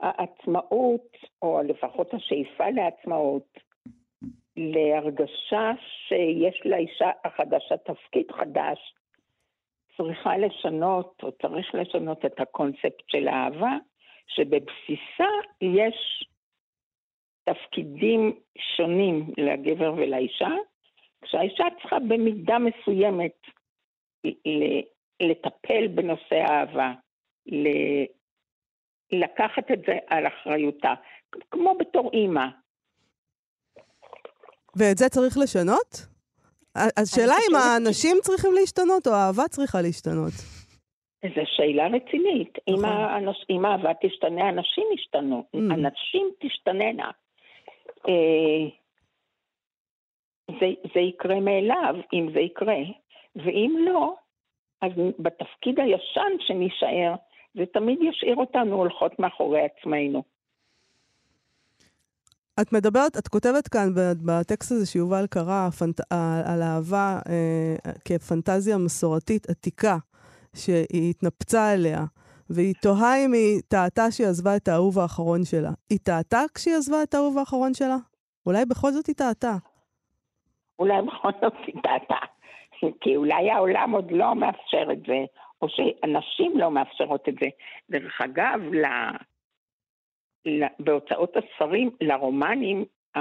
[0.01, 3.57] שהעצמאות, או לפחות השאיפה לעצמאות,
[4.57, 5.71] להרגשה
[6.07, 8.93] שיש לאישה החדשה תפקיד חדש,
[9.97, 13.77] צריכה לשנות, או צריך לשנות את הקונספט של האהבה,
[14.27, 15.29] שבבסיסה
[15.61, 16.27] יש
[17.43, 18.39] תפקידים
[18.77, 20.49] שונים לגבר ולאישה,
[21.21, 23.37] כשהאישה צריכה במידה מסוימת
[25.19, 26.93] לטפל בנושא האהבה,
[27.45, 28.18] ל-
[29.11, 30.93] לקחת את זה על אחריותה,
[31.51, 32.45] כמו בתור אימא.
[34.75, 36.05] ואת זה צריך לשנות?
[36.75, 40.33] אז שאלה אם האנשים צריכים להשתנות או האהבה צריכה להשתנות.
[41.23, 42.57] זו שאלה רצינית.
[42.67, 42.85] אם, נכון.
[42.85, 45.43] האנוש, אם האהבה תשתנה, אנשים ישתנו.
[45.55, 45.59] Mm.
[45.73, 47.11] אנשים תשתננה.
[48.07, 48.69] אה,
[50.59, 52.81] זה, זה יקרה מאליו, אם זה יקרה.
[53.35, 54.13] ואם לא,
[54.81, 57.15] אז בתפקיד הישן שנישאר,
[57.53, 60.23] זה תמיד ישאיר אותנו הולכות מאחורי עצמנו.
[62.61, 63.87] את מדברת, את כותבת כאן
[64.25, 65.99] בטקסט הזה שיובל קרא פנט,
[66.45, 69.97] על אהבה אה, כפנטזיה מסורתית עתיקה,
[70.55, 71.99] שהיא התנפצה אליה,
[72.49, 75.69] והיא תוהה אם היא טעתה שהיא עזבה את האהוב האחרון שלה.
[75.89, 77.97] היא טעתה כשהיא עזבה את האהוב האחרון שלה?
[78.45, 79.55] אולי בכל זאת היא טעתה.
[80.79, 82.15] אולי בכל זאת סיטטה,
[83.01, 85.25] כי אולי העולם עוד לא מאפשר את זה,
[85.61, 87.47] או שאנשים לא מאפשרות את זה.
[87.89, 88.85] דרך אגב, ל...
[90.45, 90.63] ל...
[90.79, 93.19] בהוצאות הספרים, לרומנים, ה...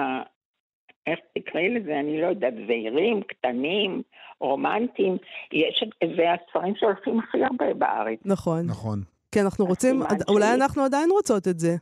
[1.06, 4.02] איך תקראי לזה, אני לא יודעת, זעירים, קטנים,
[4.40, 5.16] רומנטיים,
[5.52, 8.18] יש, את- זה הספרים שהולכים הכי הרבה בארץ.
[8.24, 8.66] נכון.
[8.66, 8.98] נכון.
[9.32, 10.54] כי אנחנו רוצים, הסימן אולי שלי.
[10.54, 11.74] אנחנו עדיין רוצות את זה.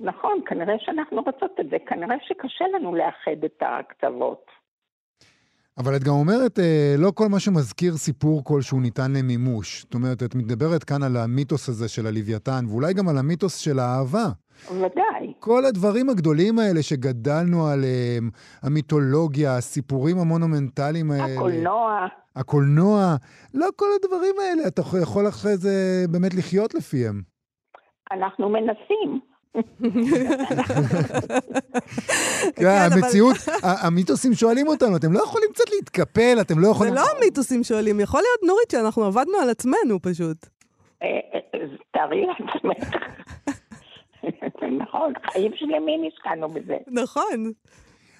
[0.00, 4.46] נכון, כנראה שאנחנו רוצות את זה, כנראה שקשה לנו לאחד את הקצוות.
[5.78, 9.82] אבל את גם אומרת, אה, לא כל מה שמזכיר סיפור כלשהו ניתן למימוש.
[9.82, 13.78] זאת אומרת, את מדברת כאן על המיתוס הזה של הלוויתן, ואולי גם על המיתוס של
[13.78, 14.26] האהבה.
[14.70, 15.32] ודאי.
[15.38, 18.30] כל הדברים הגדולים האלה שגדלנו עליהם,
[18.62, 21.34] המיתולוגיה, הסיפורים המונומנטליים האלה.
[21.34, 22.06] הקולנוע,
[22.36, 23.14] הקולנוע,
[23.54, 27.22] לא כל הדברים האלה, אתה יכול אחרי זה באמת לחיות לפיהם.
[28.12, 29.33] אנחנו מנסים.
[32.56, 36.94] כן, המציאות, ה- המיתוסים שואלים אותנו, אתם לא יכולים קצת להתקפל, אתם לא זה יכולים...
[36.94, 40.36] לא המיתוסים שואלים, יכול להיות, נורית, שאנחנו עבדנו על עצמנו פשוט.
[41.02, 42.94] אה, אה, תארי לעצמך.
[44.82, 46.76] נכון, חיים שלמים השקענו בזה.
[46.86, 47.52] נכון.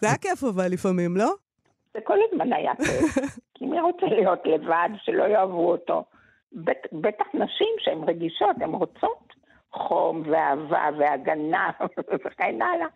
[0.00, 1.32] זה היה כיף אבל לפעמים, לא?
[1.94, 3.18] זה כל הזמן היה כיף.
[3.54, 6.04] כי מי רוצה להיות לבד, שלא יאהבו אותו?
[6.52, 9.23] בט- בטח נשים שהן רגישות, הן רוצות
[9.74, 11.70] חום ואהבה והגנה
[12.26, 12.86] וכן הלאה.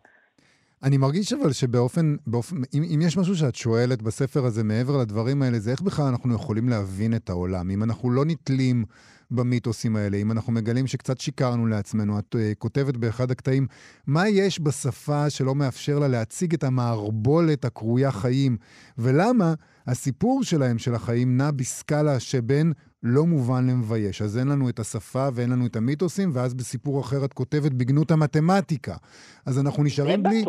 [0.82, 5.42] אני מרגיש אבל שבאופן, באופן, אם, אם יש משהו שאת שואלת בספר הזה מעבר לדברים
[5.42, 7.70] האלה, זה איך בכלל אנחנו יכולים להבין את העולם.
[7.70, 8.84] אם אנחנו לא נתלים
[9.30, 13.66] במיתוסים האלה, אם אנחנו מגלים שקצת שיקרנו לעצמנו, את uh, כותבת באחד הקטעים,
[14.06, 18.56] מה יש בשפה שלא מאפשר לה להציג את המערבולת הקרויה חיים,
[18.98, 19.54] ולמה
[19.86, 24.22] הסיפור שלהם, של החיים, נע בסקאלה שבין לא מובן למבייש.
[24.22, 28.10] אז אין לנו את השפה ואין לנו את המיתוסים, ואז בסיפור אחר את כותבת בגנות
[28.10, 28.94] המתמטיקה.
[29.46, 30.40] אז אנחנו נשארים בלי...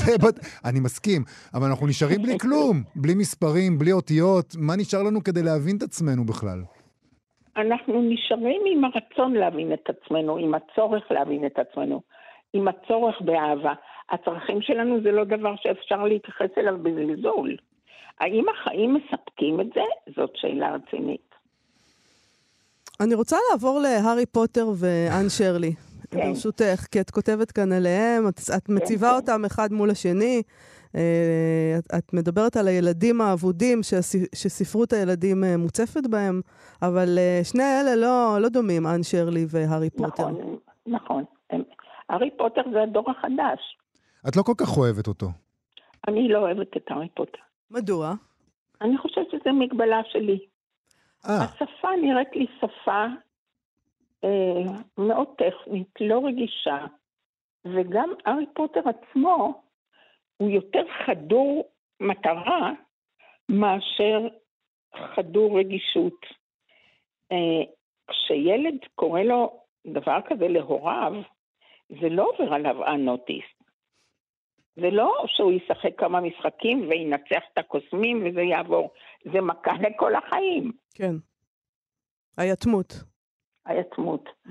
[0.00, 0.42] זה בטוח.
[0.42, 0.68] זה.
[0.68, 1.22] אני מסכים,
[1.54, 4.46] אבל אנחנו נשארים בלי כלום, בלי מספרים, בלי אותיות.
[4.58, 6.58] מה נשאר לנו כדי להבין את עצמנו בכלל?
[7.56, 12.02] אנחנו נשארים עם הרצון להבין את עצמנו, עם הצורך להבין את עצמנו,
[12.52, 13.72] עם הצורך באהבה.
[14.10, 17.56] הצרכים שלנו זה לא דבר שאפשר להתייחס אליו בזלזול.
[18.20, 20.12] האם החיים מספקים את זה?
[20.16, 21.27] זאת שאלה רצינית.
[23.00, 25.74] אני רוצה לעבור להארי פוטר ואן שרלי.
[26.10, 26.18] כן.
[26.20, 29.14] ברשותך, כי את כותבת כאן עליהם, את, את מציבה כן.
[29.14, 30.42] אותם אחד מול השני.
[30.96, 33.80] אה, את, את מדברת על הילדים האבודים
[34.34, 36.40] שספרות הילדים אה, מוצפת בהם,
[36.82, 40.28] אבל אה, שני אלה לא, לא דומים, אן שרלי והארי פוטר.
[40.28, 40.56] נכון,
[40.86, 41.24] נכון.
[42.08, 43.60] הארי פוטר זה הדור החדש.
[44.28, 45.26] את לא כל כך אוהבת אותו.
[46.08, 47.38] אני לא אוהבת את הארי פוטר.
[47.70, 48.14] מדוע?
[48.80, 50.38] אני חושבת שזו מגבלה שלי.
[51.26, 53.06] אה, השפה נראית לי שפה
[54.24, 56.86] אה, מאוד טכנית, לא רגישה,
[57.64, 59.62] וגם הארי פוטר עצמו
[60.36, 62.72] הוא יותר חדור מטרה
[63.48, 64.28] מאשר
[65.14, 66.26] חדור רגישות.
[67.32, 67.72] אה,
[68.08, 71.12] כשילד קורא לו דבר כזה להוריו,
[72.00, 73.57] זה לא עובר עליו unnoticed.
[74.80, 78.90] זה לא שהוא ישחק כמה משחקים וינצח את הקוסמים וזה יעבור.
[79.32, 81.14] זה מכה לכל החיים, כן.
[82.36, 82.94] היתמות.
[83.66, 84.28] היתמות.
[84.46, 84.50] Mm.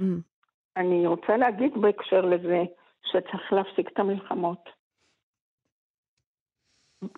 [0.78, 2.64] אני רוצה להגיד בהקשר לזה
[3.04, 4.70] שצריך להפסיק את המלחמות.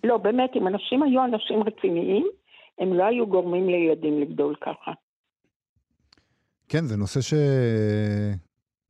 [0.04, 2.28] לא, באמת, אם אנשים היו אנשים רציניים,
[2.80, 4.92] הם לא היו גורמים לילדים לגדול ככה.
[6.70, 7.20] כן, זה נושא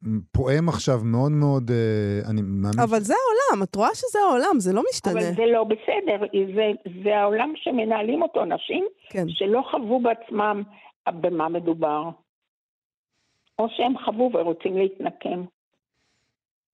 [0.03, 2.79] שפועם עכשיו מאוד מאוד, אה, אני מאמין...
[2.83, 5.12] אבל זה העולם, את רואה שזה העולם, זה לא משתנה.
[5.13, 6.71] אבל זה לא בסדר, זה,
[7.03, 9.25] זה העולם שמנהלים אותו אנשים כן.
[9.29, 10.63] שלא חוו בעצמם
[11.09, 12.03] במה מדובר.
[13.59, 15.43] או שהם חוו ורוצים להתנקם.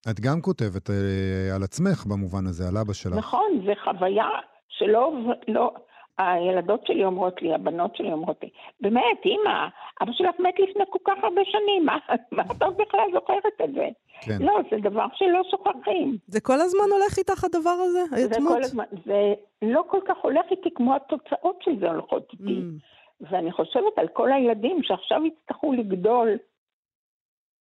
[0.09, 3.15] את גם כותבת אה, על עצמך במובן הזה, על אבא שלך.
[3.17, 4.29] נכון, זו חוויה
[4.67, 5.13] שלא,
[5.47, 5.73] לא,
[6.17, 8.49] הילדות שלי אומרות לי, הבנות שלי אומרות לי,
[8.81, 9.67] באמת, אמא,
[10.01, 11.97] אבא שלך מת לפני כל כך הרבה שנים, מה,
[12.31, 13.87] מה את עוד בכלל זוכרת את זה?
[14.21, 14.37] כן.
[14.39, 16.17] לא, זה דבר שלא שוכחים.
[16.27, 18.53] זה כל הזמן הולך איתך הדבר הזה, זה היתמות?
[18.53, 22.59] כל הזמן, זה לא כל כך הולך איתי כמו התוצאות של זה הולכות איתי.
[22.59, 22.95] Mm.
[23.21, 26.29] ואני חושבת על כל הילדים שעכשיו יצטרכו לגדול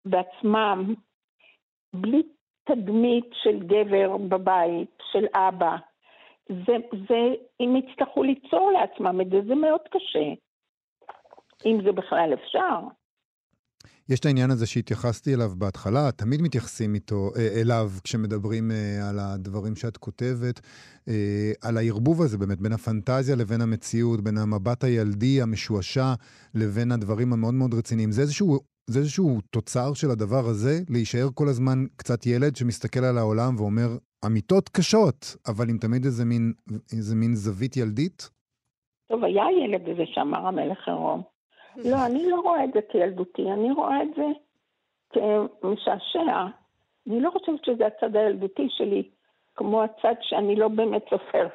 [0.05, 0.95] בעצמם,
[1.95, 2.23] בלי
[2.65, 5.77] תדמית של גבר בבית, של אבא.
[6.49, 6.77] זה,
[7.09, 10.29] זה, אם יצטרכו ליצור לעצמם את זה, זה מאוד קשה.
[11.67, 12.81] אם זה בכלל אפשר.
[14.09, 19.19] יש את העניין הזה שהתייחסתי אליו בהתחלה, תמיד מתייחסים איתו, אה, אליו כשמדברים אה, על
[19.19, 20.61] הדברים שאת כותבת,
[21.09, 26.15] אה, על הערבוב הזה באמת בין הפנטזיה לבין המציאות, בין המבט הילדי המשועשע
[26.55, 28.13] לבין הדברים המאוד מאוד רציניים.
[28.13, 33.19] זה איזשהו, זה איזשהו תוצר של הדבר הזה, להישאר כל הזמן קצת ילד שמסתכל על
[33.19, 36.53] העולם ואומר, אמיתות קשות, אבל עם תמיד איזה מין,
[36.93, 38.31] איזה מין זווית ילדית?
[39.09, 41.23] טוב, היה הילד הזה שאמר המלך עירום.
[41.91, 44.27] לא, אני לא רואה את זה כילדותי, אני רואה את זה
[45.61, 46.47] כמשעשע.
[47.07, 49.11] אני לא חושבת שזה הצד הילדותי שלי,
[49.57, 51.47] כמו הצד שאני לא באמת סופר,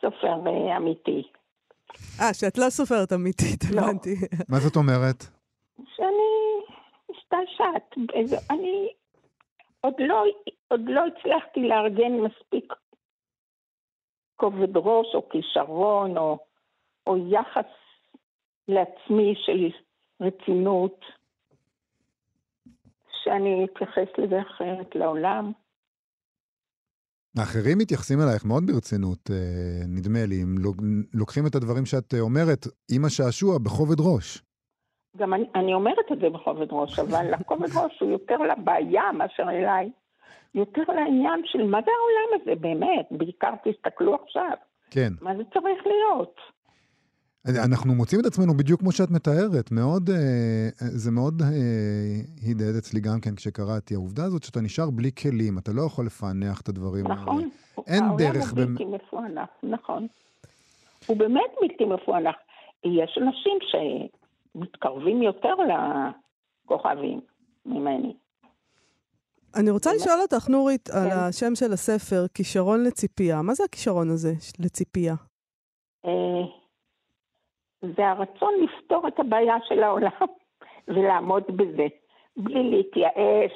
[0.00, 0.34] סופר
[0.76, 1.22] אמיתי.
[2.20, 3.80] אה, שאת לא סופרת אמיתית, לא.
[3.80, 4.14] הבנתי.
[4.48, 5.24] מה זאת אומרת?
[5.96, 6.28] שאני
[7.10, 7.94] משתעשעת.
[8.50, 8.88] אני
[9.80, 10.24] עוד לא,
[10.68, 12.72] עוד לא הצלחתי לארגן מספיק
[14.36, 16.38] כובד ראש או כישרון או,
[17.06, 17.70] או יחס
[18.68, 19.70] לעצמי של
[20.20, 21.00] רצינות,
[23.22, 25.52] שאני אתייחס לזה אחרת לעולם.
[27.38, 29.36] האחרים מתייחסים אלייך מאוד ברצינות, אה,
[29.88, 30.82] נדמה לי, לוק-
[31.14, 34.42] לוקחים את הדברים שאת אומרת עם השעשוע בכובד ראש.
[35.18, 39.42] גם אני, אני אומרת את זה בכובד ראש, אבל הכובד ראש הוא יותר לבעיה מאשר
[39.50, 39.90] אליי.
[40.54, 44.50] יותר לעניין של מה זה העולם הזה, באמת, בעיקר תסתכלו עכשיו,
[44.90, 45.12] כן.
[45.20, 46.34] מה זה צריך להיות.
[47.64, 50.16] אנחנו מוצאים את עצמנו בדיוק כמו שאת מתארת, מאוד, אה,
[50.78, 51.48] זה מאוד אה,
[52.50, 53.94] הדהד אצלי גם כן כשקראתי.
[53.94, 57.20] העובדה הזאת שאתה נשאר בלי כלים, אתה לא יכול לפענח את הדברים האלה.
[57.22, 57.48] נכון.
[57.86, 60.06] אין העולם דרך הוא במ- בלתי מפוענח, נכון.
[61.06, 62.34] הוא באמת בלתי מפוענח.
[62.84, 63.58] יש אנשים
[64.58, 65.54] שמתקרבים יותר
[66.64, 67.20] לכוכבים
[67.66, 68.14] ממני.
[69.56, 69.90] אני רוצה?
[69.94, 71.16] לשאול אותך, נורית, על כן.
[71.28, 73.42] השם של הספר, כישרון לציפייה.
[73.42, 75.14] מה זה הכישרון הזה, לציפייה?
[76.06, 76.44] אה,
[77.82, 80.26] זה הרצון לפתור את הבעיה של העולם
[80.88, 81.86] ולעמוד בזה,
[82.36, 83.52] בלי להתייאש.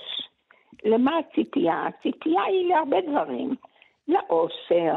[0.85, 1.87] למה הציפייה?
[1.87, 3.55] הציפייה היא להרבה דברים.
[4.09, 4.95] לאושר,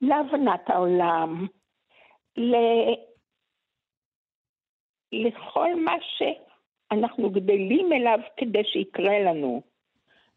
[0.00, 1.46] להבנת העולם.
[5.12, 9.62] לכל מה שאנחנו גדלים אליו כדי שיקרה לנו.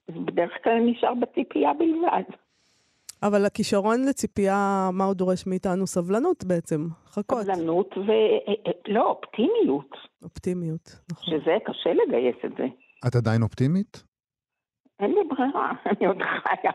[0.07, 2.23] אז בדרך כלל נשאר בציפייה בלבד.
[3.23, 5.87] אבל הכישרון לציפייה, מה הוא דורש מאיתנו?
[5.87, 7.43] סבלנות בעצם, חכות.
[7.43, 8.11] סבלנות ו...
[8.87, 9.91] לא, אופטימיות.
[10.23, 11.25] אופטימיות, נכון.
[11.25, 12.65] שזה קשה לגייס את זה.
[13.07, 14.03] את עדיין אופטימית?
[14.99, 16.71] אין לי ברירה, אני עוד חיה.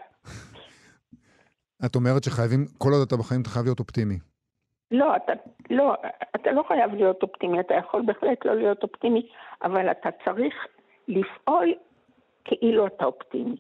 [1.87, 4.19] את אומרת שחייבים, כל עוד אתה בחיים אתה חייב להיות אופטימי.
[4.91, 5.33] לא, אתה
[5.71, 5.95] לא,
[6.37, 9.29] אתה לא חייב להיות אופטימי, אתה יכול בהחלט לא להיות אופטימי,
[9.63, 10.67] אבל אתה צריך
[11.09, 11.75] לפעול
[12.45, 13.57] כאילו אתה אופטימי.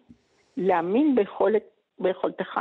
[0.56, 1.62] להאמין ביכולת,
[1.98, 2.60] ביכולתך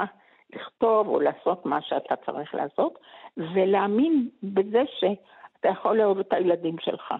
[0.53, 2.99] לכתוב או לעשות מה שאתה צריך לעשות,
[3.37, 7.13] ולהאמין בזה שאתה יכול לאהוב את הילדים שלך,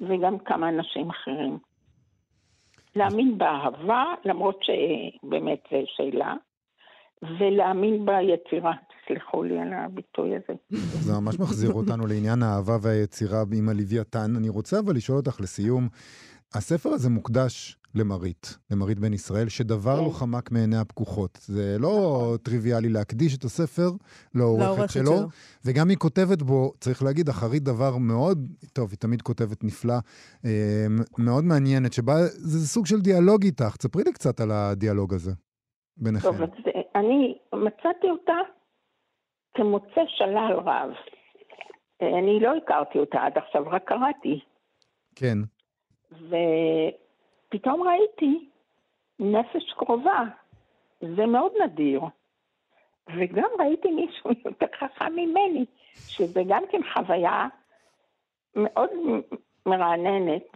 [0.00, 1.58] וגם כמה אנשים אחרים.
[2.96, 6.34] להאמין באהבה, למרות שבאמת זו שאלה,
[7.22, 8.72] ולהאמין ביצירה.
[9.08, 10.58] תסלחו לי על הביטוי הזה.
[11.06, 14.36] זה ממש מחזיר אותנו לעניין האהבה והיצירה עם הלוויתן.
[14.36, 15.88] אני רוצה אבל לשאול אותך לסיום,
[16.54, 20.04] הספר הזה מוקדש למרית, למרית בן ישראל, שדבר כן.
[20.04, 21.38] לא חמק מעיניה פקוחות.
[21.42, 23.90] זה לא טריוויאלי להקדיש את הספר
[24.34, 25.28] לעורכת שלו, שלו.
[25.64, 29.94] וגם היא כותבת בו, צריך להגיד, אחרית דבר מאוד, טוב, היא תמיד כותבת נפלא,
[30.44, 30.86] אה,
[31.18, 33.76] מאוד מעניינת, שבה זה סוג של דיאלוג איתך.
[33.76, 35.32] תספרי לי קצת על הדיאלוג הזה
[35.96, 36.28] ביניכם.
[36.28, 38.32] טוב, אז אה, אני מצאתי אותה
[39.58, 40.90] כמוצא שלל רב.
[42.02, 44.40] אה, אני לא הכרתי אותה עד עכשיו, רק קראתי.
[45.14, 45.38] כן.
[46.10, 48.48] ופתאום ראיתי
[49.18, 50.22] נפש קרובה.
[51.00, 52.00] זה מאוד נדיר.
[53.16, 57.46] וגם ראיתי מישהו יותר חכם ממני, שזה גם כן חוויה
[58.56, 58.90] מאוד
[59.66, 60.46] מרעננת.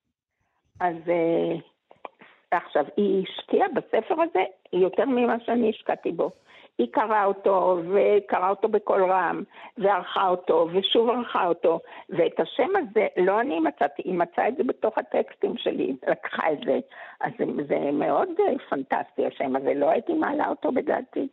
[0.86, 1.56] אז אה,
[2.50, 6.30] עכשיו, היא השקיעה בספר הזה יותר ממה שאני השקעתי בו.
[6.78, 9.42] היא קראה אותו, וקראה אותו בקול רם,
[9.78, 14.64] וערכה אותו, ושוב ערכה אותו, ואת השם הזה לא אני מצאתי, היא מצאה את זה
[14.64, 16.78] בתוך הטקסטים שלי, לקחה את זה.
[17.20, 17.32] אז
[17.68, 18.28] זה, מאוד
[18.68, 21.28] פנטסטי השם הזה, לא הייתי מעלה אותו בדעתי.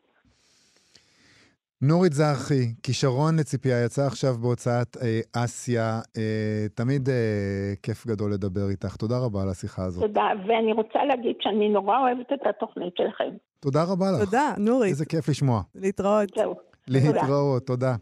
[1.82, 6.00] נורית זרחי, כישרון לציפייה, יצא עכשיו בהוצאת אה, אסיה.
[6.18, 8.96] אה, תמיד אה, כיף גדול לדבר איתך.
[8.96, 10.04] תודה רבה על השיחה הזאת.
[10.04, 13.30] תודה, ואני רוצה להגיד שאני נורא אוהבת את התוכנית שלכם.
[13.60, 14.26] תודה רבה לך.
[14.26, 14.90] תודה, נורית.
[14.90, 15.62] איזה כיף לשמוע.
[15.76, 16.30] להתראות.
[16.36, 16.56] זהו.
[16.88, 17.96] להתראות, תודה.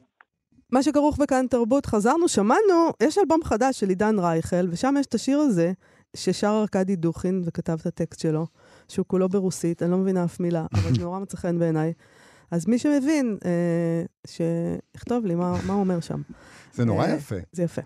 [0.71, 5.13] מה שכרוך בכאן תרבות, חזרנו, שמענו, יש אלבום חדש של עידן רייכל, ושם יש את
[5.13, 5.71] השיר הזה
[6.15, 8.45] ששר ארכדי דוכין וכתב את הטקסט שלו,
[8.87, 11.93] שהוא כולו ברוסית, אני לא מבינה אף מילה, אבל זה נורא מצא חן בעיניי.
[12.51, 16.21] אז מי שמבין, אה, שיכתוב לי מה, מה הוא אומר שם.
[16.73, 17.35] זה נורא אה, יפה.
[17.51, 17.81] זה יפה.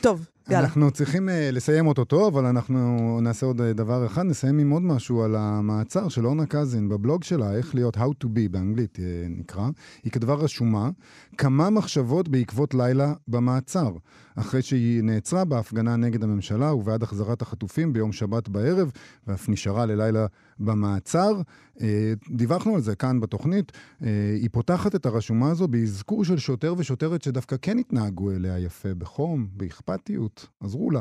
[0.00, 0.64] טוב, יאללה.
[0.64, 4.70] אנחנו צריכים uh, לסיים אותו טוב, אבל אנחנו נעשה עוד uh, דבר אחד, נסיים עם
[4.70, 8.96] עוד משהו על המעצר של אורנה קזין בבלוג שלה, איך להיות How to be באנגלית
[8.96, 9.68] uh, נקרא.
[10.04, 10.90] היא כתבה רשומה,
[11.38, 13.92] כמה מחשבות בעקבות לילה במעצר,
[14.36, 18.90] אחרי שהיא נעצרה בהפגנה נגד הממשלה ובעד החזרת החטופים ביום שבת בערב,
[19.26, 20.26] ואף נשארה ללילה
[20.58, 21.40] במעצר.
[21.76, 21.82] Uh,
[22.30, 23.72] דיווחנו על זה כאן בתוכנית.
[23.72, 24.04] Uh,
[24.40, 29.46] היא פותחת את הרשומה הזו באזכור של שוטר ושוטרת שדווקא כן התנהגו אליה יפה, בחום,
[29.52, 30.46] באכפתיות.
[30.60, 31.00] עזרו לה.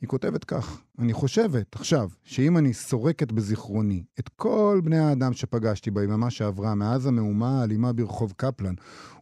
[0.00, 5.90] היא כותבת כך: אני חושבת עכשיו שאם אני סורקת בזיכרוני את כל בני האדם שפגשתי
[5.90, 8.74] ביממה שעברה מאז המהומה האלימה ברחוב קפלן,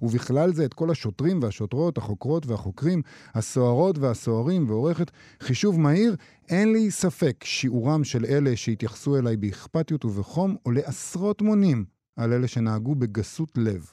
[0.02, 3.02] ובכלל זה את כל השוטרים והשוטרות, החוקרות והחוקרים,
[3.34, 5.10] הסוהרות והסוהרים ועורכת
[5.40, 6.16] חישוב מהיר,
[6.48, 11.84] אין לי ספק שיעורם של אלה שהתייחסו אליי באכפתיות ובחום עולה עשרות מונים
[12.16, 13.90] על אלה שנהגו בגסות לב.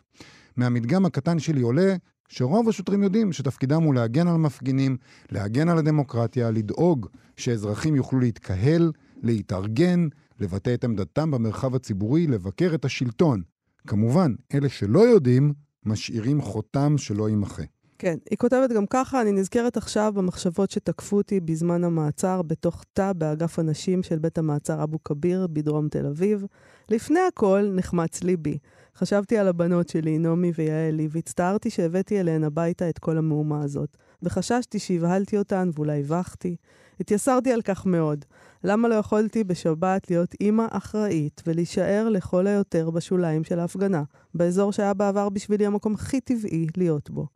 [0.57, 1.95] מהמדגם הקטן שלי עולה
[2.27, 4.97] שרוב השוטרים יודעים שתפקידם הוא להגן על מפגינים,
[5.31, 7.07] להגן על הדמוקרטיה, לדאוג
[7.37, 8.91] שאזרחים יוכלו להתקהל,
[9.23, 10.07] להתארגן,
[10.39, 13.41] לבטא את עמדתם במרחב הציבורי, לבקר את השלטון.
[13.87, 15.53] כמובן, אלה שלא יודעים,
[15.85, 17.63] משאירים חותם שלא יימחה.
[17.99, 23.13] כן, היא כותבת גם ככה, אני נזכרת עכשיו במחשבות שתקפו אותי בזמן המעצר בתוך תא
[23.13, 26.45] באגף הנשים של בית המעצר אבו כביר בדרום תל אביב.
[26.89, 28.57] לפני הכל נחמץ ליבי.
[28.97, 33.97] חשבתי על הבנות שלי, נעמי ויעלי, והצטערתי שהבאתי אליהן הביתה את כל המהומה הזאת.
[34.23, 36.55] וחששתי שהבהלתי אותן ואולי הבכתי.
[36.99, 38.25] התייסרתי על כך מאוד.
[38.63, 44.93] למה לא יכולתי בשבת להיות אימא אחראית ולהישאר לכל היותר בשוליים של ההפגנה, באזור שהיה
[44.93, 47.27] בעבר בשבילי המקום הכי טבעי להיות בו?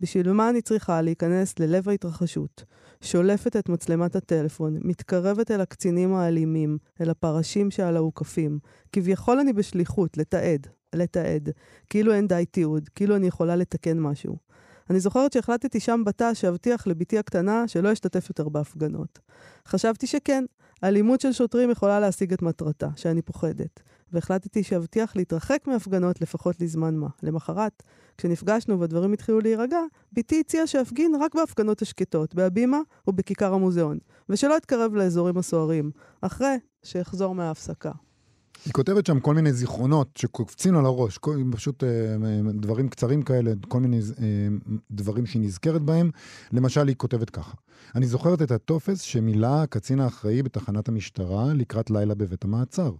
[0.00, 2.64] בשביל מה אני צריכה להיכנס ללב ההתרחשות?
[3.00, 8.58] שולפת את מצלמת הטלפון, מתקרבת אל הקצינים האלימים, אל הפרשים שעל האוכפים.
[8.92, 11.48] כביכול אני בשליחות, לתעד, לתעד.
[11.90, 14.36] כאילו אין די תיעוד, כאילו אני יכולה לתקן משהו.
[14.90, 19.18] אני זוכרת שהחלטתי שם בתא שאבטיח לבתי הקטנה שלא אשתתף יותר בהפגנות.
[19.68, 20.44] חשבתי שכן,
[20.84, 23.80] אלימות של שוטרים יכולה להשיג את מטרתה, שאני פוחדת.
[24.12, 27.08] והחלטתי שאבטיח להתרחק מהפגנות לפחות לזמן מה.
[27.22, 27.82] למחרת,
[28.18, 29.78] כשנפגשנו והדברים התחילו להירגע,
[30.12, 35.90] בתי הציעה שאפגין רק בהפגנות השקטות, בהבימה ובכיכר המוזיאון, ושלא אתקרב לאזורים הסוערים,
[36.20, 37.92] אחרי שאחזור מההפסקה.
[38.64, 41.88] היא כותבת שם כל מיני זיכרונות שקופצים לה לראש, כל, פשוט אה,
[42.54, 44.24] דברים קצרים כאלה, כל מיני אה,
[44.90, 46.10] דברים שהיא נזכרת בהם.
[46.52, 47.54] למשל, היא כותבת ככה:
[47.94, 52.92] אני זוכרת את הטופס שמילא הקצין האחראי בתחנת המשטרה לקראת לילה בבית המעצר.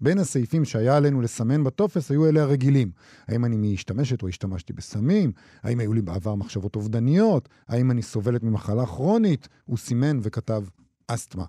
[0.00, 2.90] בין הסעיפים שהיה עלינו לסמן בטופס היו אלה הרגילים.
[3.28, 5.32] האם אני משתמשת או השתמשתי בסמים?
[5.62, 7.48] האם היו לי בעבר מחשבות אובדניות?
[7.68, 9.48] האם אני סובלת ממחלה כרונית?
[9.64, 10.64] הוא סימן וכתב
[11.06, 11.44] אסתמה.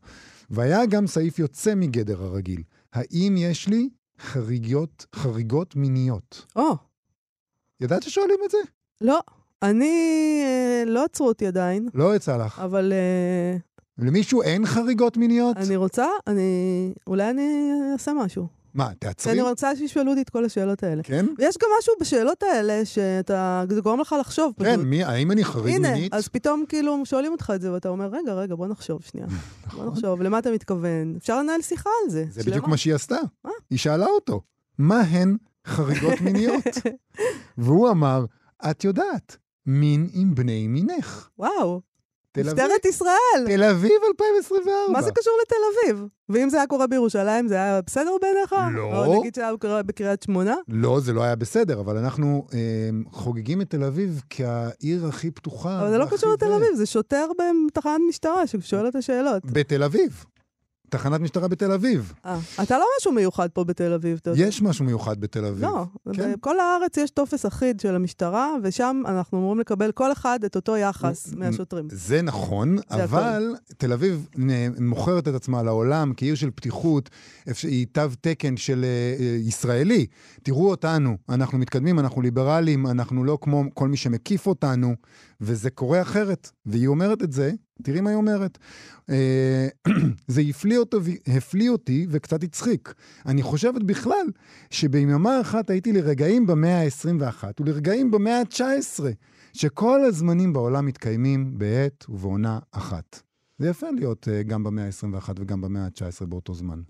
[0.49, 2.63] והיה גם סעיף יוצא מגדר הרגיל.
[2.93, 3.89] האם יש לי
[4.19, 6.45] חריגות, חריגות מיניות?
[6.55, 6.75] או.
[7.79, 8.57] ידעת ששואלים את זה?
[9.01, 9.19] לא.
[9.63, 10.41] אני...
[10.45, 11.89] אה, לא עצרו אותי עדיין.
[11.93, 12.59] לא יצא לך.
[12.59, 12.93] אבל...
[12.93, 13.57] אה,
[13.97, 15.57] למישהו אין חריגות מיניות?
[15.57, 16.93] אני רוצה, אני...
[17.07, 18.60] אולי אני אעשה משהו.
[18.73, 19.33] מה, תעצרי?
[19.33, 21.03] אני רוצה שישאלו אותי את כל השאלות האלה.
[21.03, 21.25] כן?
[21.37, 23.63] ויש גם משהו בשאלות האלה שאתה...
[23.69, 24.53] זה גורם לך לחשוב.
[24.59, 26.13] כן, מי, האם אני חריג הנה, מינית?
[26.13, 29.27] אז פתאום כאילו שואלים אותך את זה, ואתה אומר, רגע, רגע, בוא נחשוב שנייה.
[29.65, 29.85] נכון.
[29.85, 31.15] בוא נחשוב, למה אתה מתכוון?
[31.17, 32.25] אפשר לנהל שיחה על זה.
[32.29, 32.51] זה שלמה.
[32.51, 33.17] בדיוק מה שהיא עשתה.
[33.43, 33.51] מה?
[33.69, 34.41] היא שאלה אותו,
[34.77, 36.65] מה הן חריגות מיניות?
[37.57, 38.25] והוא אמר,
[38.71, 41.29] את יודעת, מין עם בני מינך.
[41.39, 41.81] וואו,
[42.37, 43.45] משטרת ישראל.
[43.45, 44.93] תל אביב 2024.
[44.93, 46.05] מה זה קשור לתל אביב?
[46.29, 48.55] ואם זה היה קורה בירושלים, זה היה בסדר בעיניך?
[48.73, 49.05] לא.
[49.05, 50.55] או נגיד שהיה קורה בקריית שמונה?
[50.67, 52.59] לא, זה לא היה בסדר, אבל אנחנו אה,
[53.11, 55.81] חוגגים את תל אביב כעיר הכי פתוחה.
[55.81, 56.53] אבל זה לא קשור לתל.
[56.53, 57.27] אביב, זה שוטר
[57.67, 59.45] בתחנת משטרה ששואל את השאלות.
[59.45, 60.25] בתל אביב.
[60.91, 62.13] תחנת משטרה בתל אביב.
[62.25, 64.43] אה, אתה לא משהו מיוחד פה בתל אביב, אתה יודע.
[64.43, 65.63] יש משהו מיוחד בתל אביב.
[65.63, 66.33] לא, כן.
[66.33, 70.77] בכל הארץ יש טופס אחיד של המשטרה, ושם אנחנו אמורים לקבל כל אחד את אותו
[70.77, 71.87] יחס מהשוטרים.
[71.91, 74.27] זה נכון, זה אבל תל אביב
[74.79, 77.09] מוכרת את עצמה לעולם כעיר של פתיחות,
[77.63, 80.05] היא תו תקן של אה, ישראלי.
[80.43, 84.95] תראו אותנו, אנחנו מתקדמים, אנחנו ליברליים, אנחנו לא כמו כל מי שמקיף אותנו,
[85.41, 86.51] וזה קורה אחרת.
[86.65, 87.51] והיא אומרת את זה,
[87.83, 88.57] תראי מה היא אומרת.
[89.09, 89.67] אה,
[90.27, 92.93] זה הפליא, אותו, הפליא אותי וקצת הצחיק.
[93.25, 94.27] אני חושבת בכלל
[94.69, 99.03] שביממה אחת הייתי לרגעים במאה ה-21 ולרגעים במאה ה-19,
[99.53, 103.21] שכל הזמנים בעולם מתקיימים בעת ובעונה אחת.
[103.59, 106.81] זה יפה להיות uh, גם במאה ה-21 וגם במאה ה-19 באותו זמן.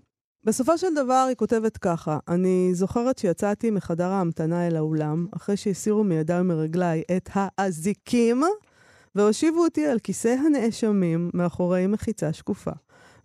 [0.44, 6.04] בסופו של דבר היא כותבת ככה, אני זוכרת שיצאתי מחדר ההמתנה אל האולם, אחרי שהסירו
[6.04, 8.42] מידיי ומרגליי את האזיקים,
[9.14, 12.70] והושיבו אותי על כיסא הנאשמים מאחורי מחיצה שקופה.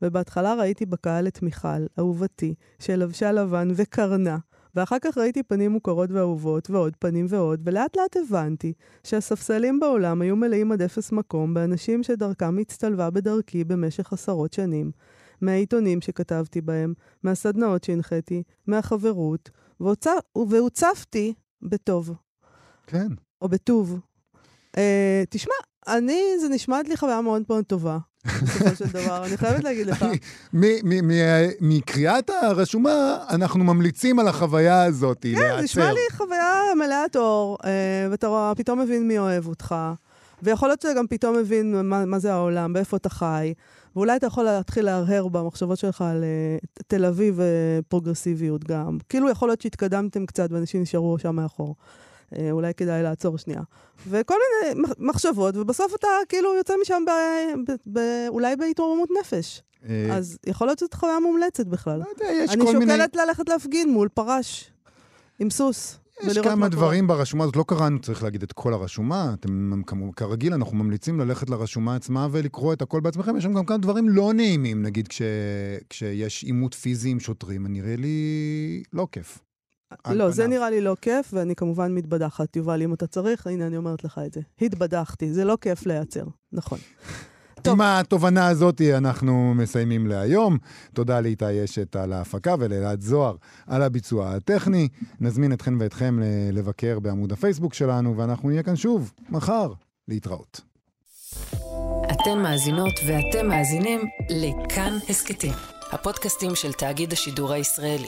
[0.01, 4.37] ובהתחלה ראיתי בקהל את מיכל, אהובתי, שלבשה לבן וקרנה,
[4.75, 8.73] ואחר כך ראיתי פנים מוכרות ואהובות, ועוד פנים ועוד, ולאט לאט הבנתי
[9.03, 14.91] שהספסלים באולם היו מלאים עד אפס מקום באנשים שדרכם הצטלבה בדרכי במשך עשרות שנים.
[15.41, 20.07] מהעיתונים שכתבתי בהם, מהסדנאות שהנחיתי, מהחברות, והוצ...
[20.49, 22.11] והוצפתי בטוב,
[22.87, 23.07] כן.
[23.41, 23.99] או בטוב.
[24.77, 25.53] אה, תשמע,
[25.87, 30.05] אני, זה נשמעת לי חוויה מאוד מאוד טובה, בסופו של דבר, אני חייבת להגיד לך.
[31.61, 35.57] מקריאת הרשומה, אנחנו ממליצים על החוויה הזאת, כן, להיעצר.
[35.57, 39.75] זה נשמע לי חוויה מלאת אור, אה, ואתה פתאום מבין מי אוהב אותך,
[40.43, 43.53] ויכול להיות שאתה גם פתאום מבין מה, מה זה העולם, באיפה אתה חי,
[43.95, 46.57] ואולי אתה יכול להתחיל להרהר במחשבות שלך על אה,
[46.87, 48.97] תל אביב ופרוגרסיביות גם.
[49.09, 51.75] כאילו יכול להיות שהתקדמתם קצת ואנשים נשארו שם מאחור.
[52.35, 53.61] אה, אולי כדאי לעצור שנייה.
[54.07, 57.11] וכל מיני מח- מחשבות, ובסוף אתה כאילו יוצא משם ב,
[57.71, 59.61] ב, ב, אולי בהתרוממות נפש.
[59.89, 61.99] אה, אז יכול להיות שזאת חוויה מומלצת בכלל.
[61.99, 62.91] לא יודע, יש אני כל מיני...
[62.91, 64.71] שוקלת ללכת להפגין מול פרש,
[65.39, 66.69] עם סוס, יש כמה מה קורה.
[66.69, 69.33] דברים ברשומה הזאת, לא קראנו, צריך להגיד, את כל הרשומה.
[69.39, 69.81] אתם,
[70.15, 73.37] כרגיל, אנחנו ממליצים ללכת לרשומה עצמה ולקרוא את הכל בעצמכם.
[73.37, 75.21] יש שם גם כמה דברים לא נעימים, נגיד כש,
[75.89, 79.39] כשיש עימות פיזי עם שוטרים, נראה לי לא כיף.
[80.03, 80.47] על לא, זה.
[80.47, 82.55] נראה לי לא כיף, ואני כמובן מתבדחת.
[82.55, 84.41] יובל, אם אתה צריך, הנה, אני אומרת לך את זה.
[84.61, 86.23] התבדחתי, זה לא כיף להיעצר.
[86.51, 86.79] נכון.
[87.61, 87.73] טוב.
[87.73, 90.57] עם התובנה הזאת אנחנו מסיימים להיום.
[90.93, 93.35] תודה לאיתי אשת על ההפקה ולאלעד זוהר
[93.67, 94.87] על הביצוע הטכני.
[95.19, 99.73] נזמין אתכן ואתכם ל- לבקר בעמוד הפייסבוק שלנו, ואנחנו נהיה כאן שוב, מחר.
[100.07, 100.61] להתראות.
[102.11, 105.53] אתן מאזינות ואתם מאזינים לכאן הסכתים,
[105.91, 108.07] הפודקאסטים של תאגיד השידור הישראלי.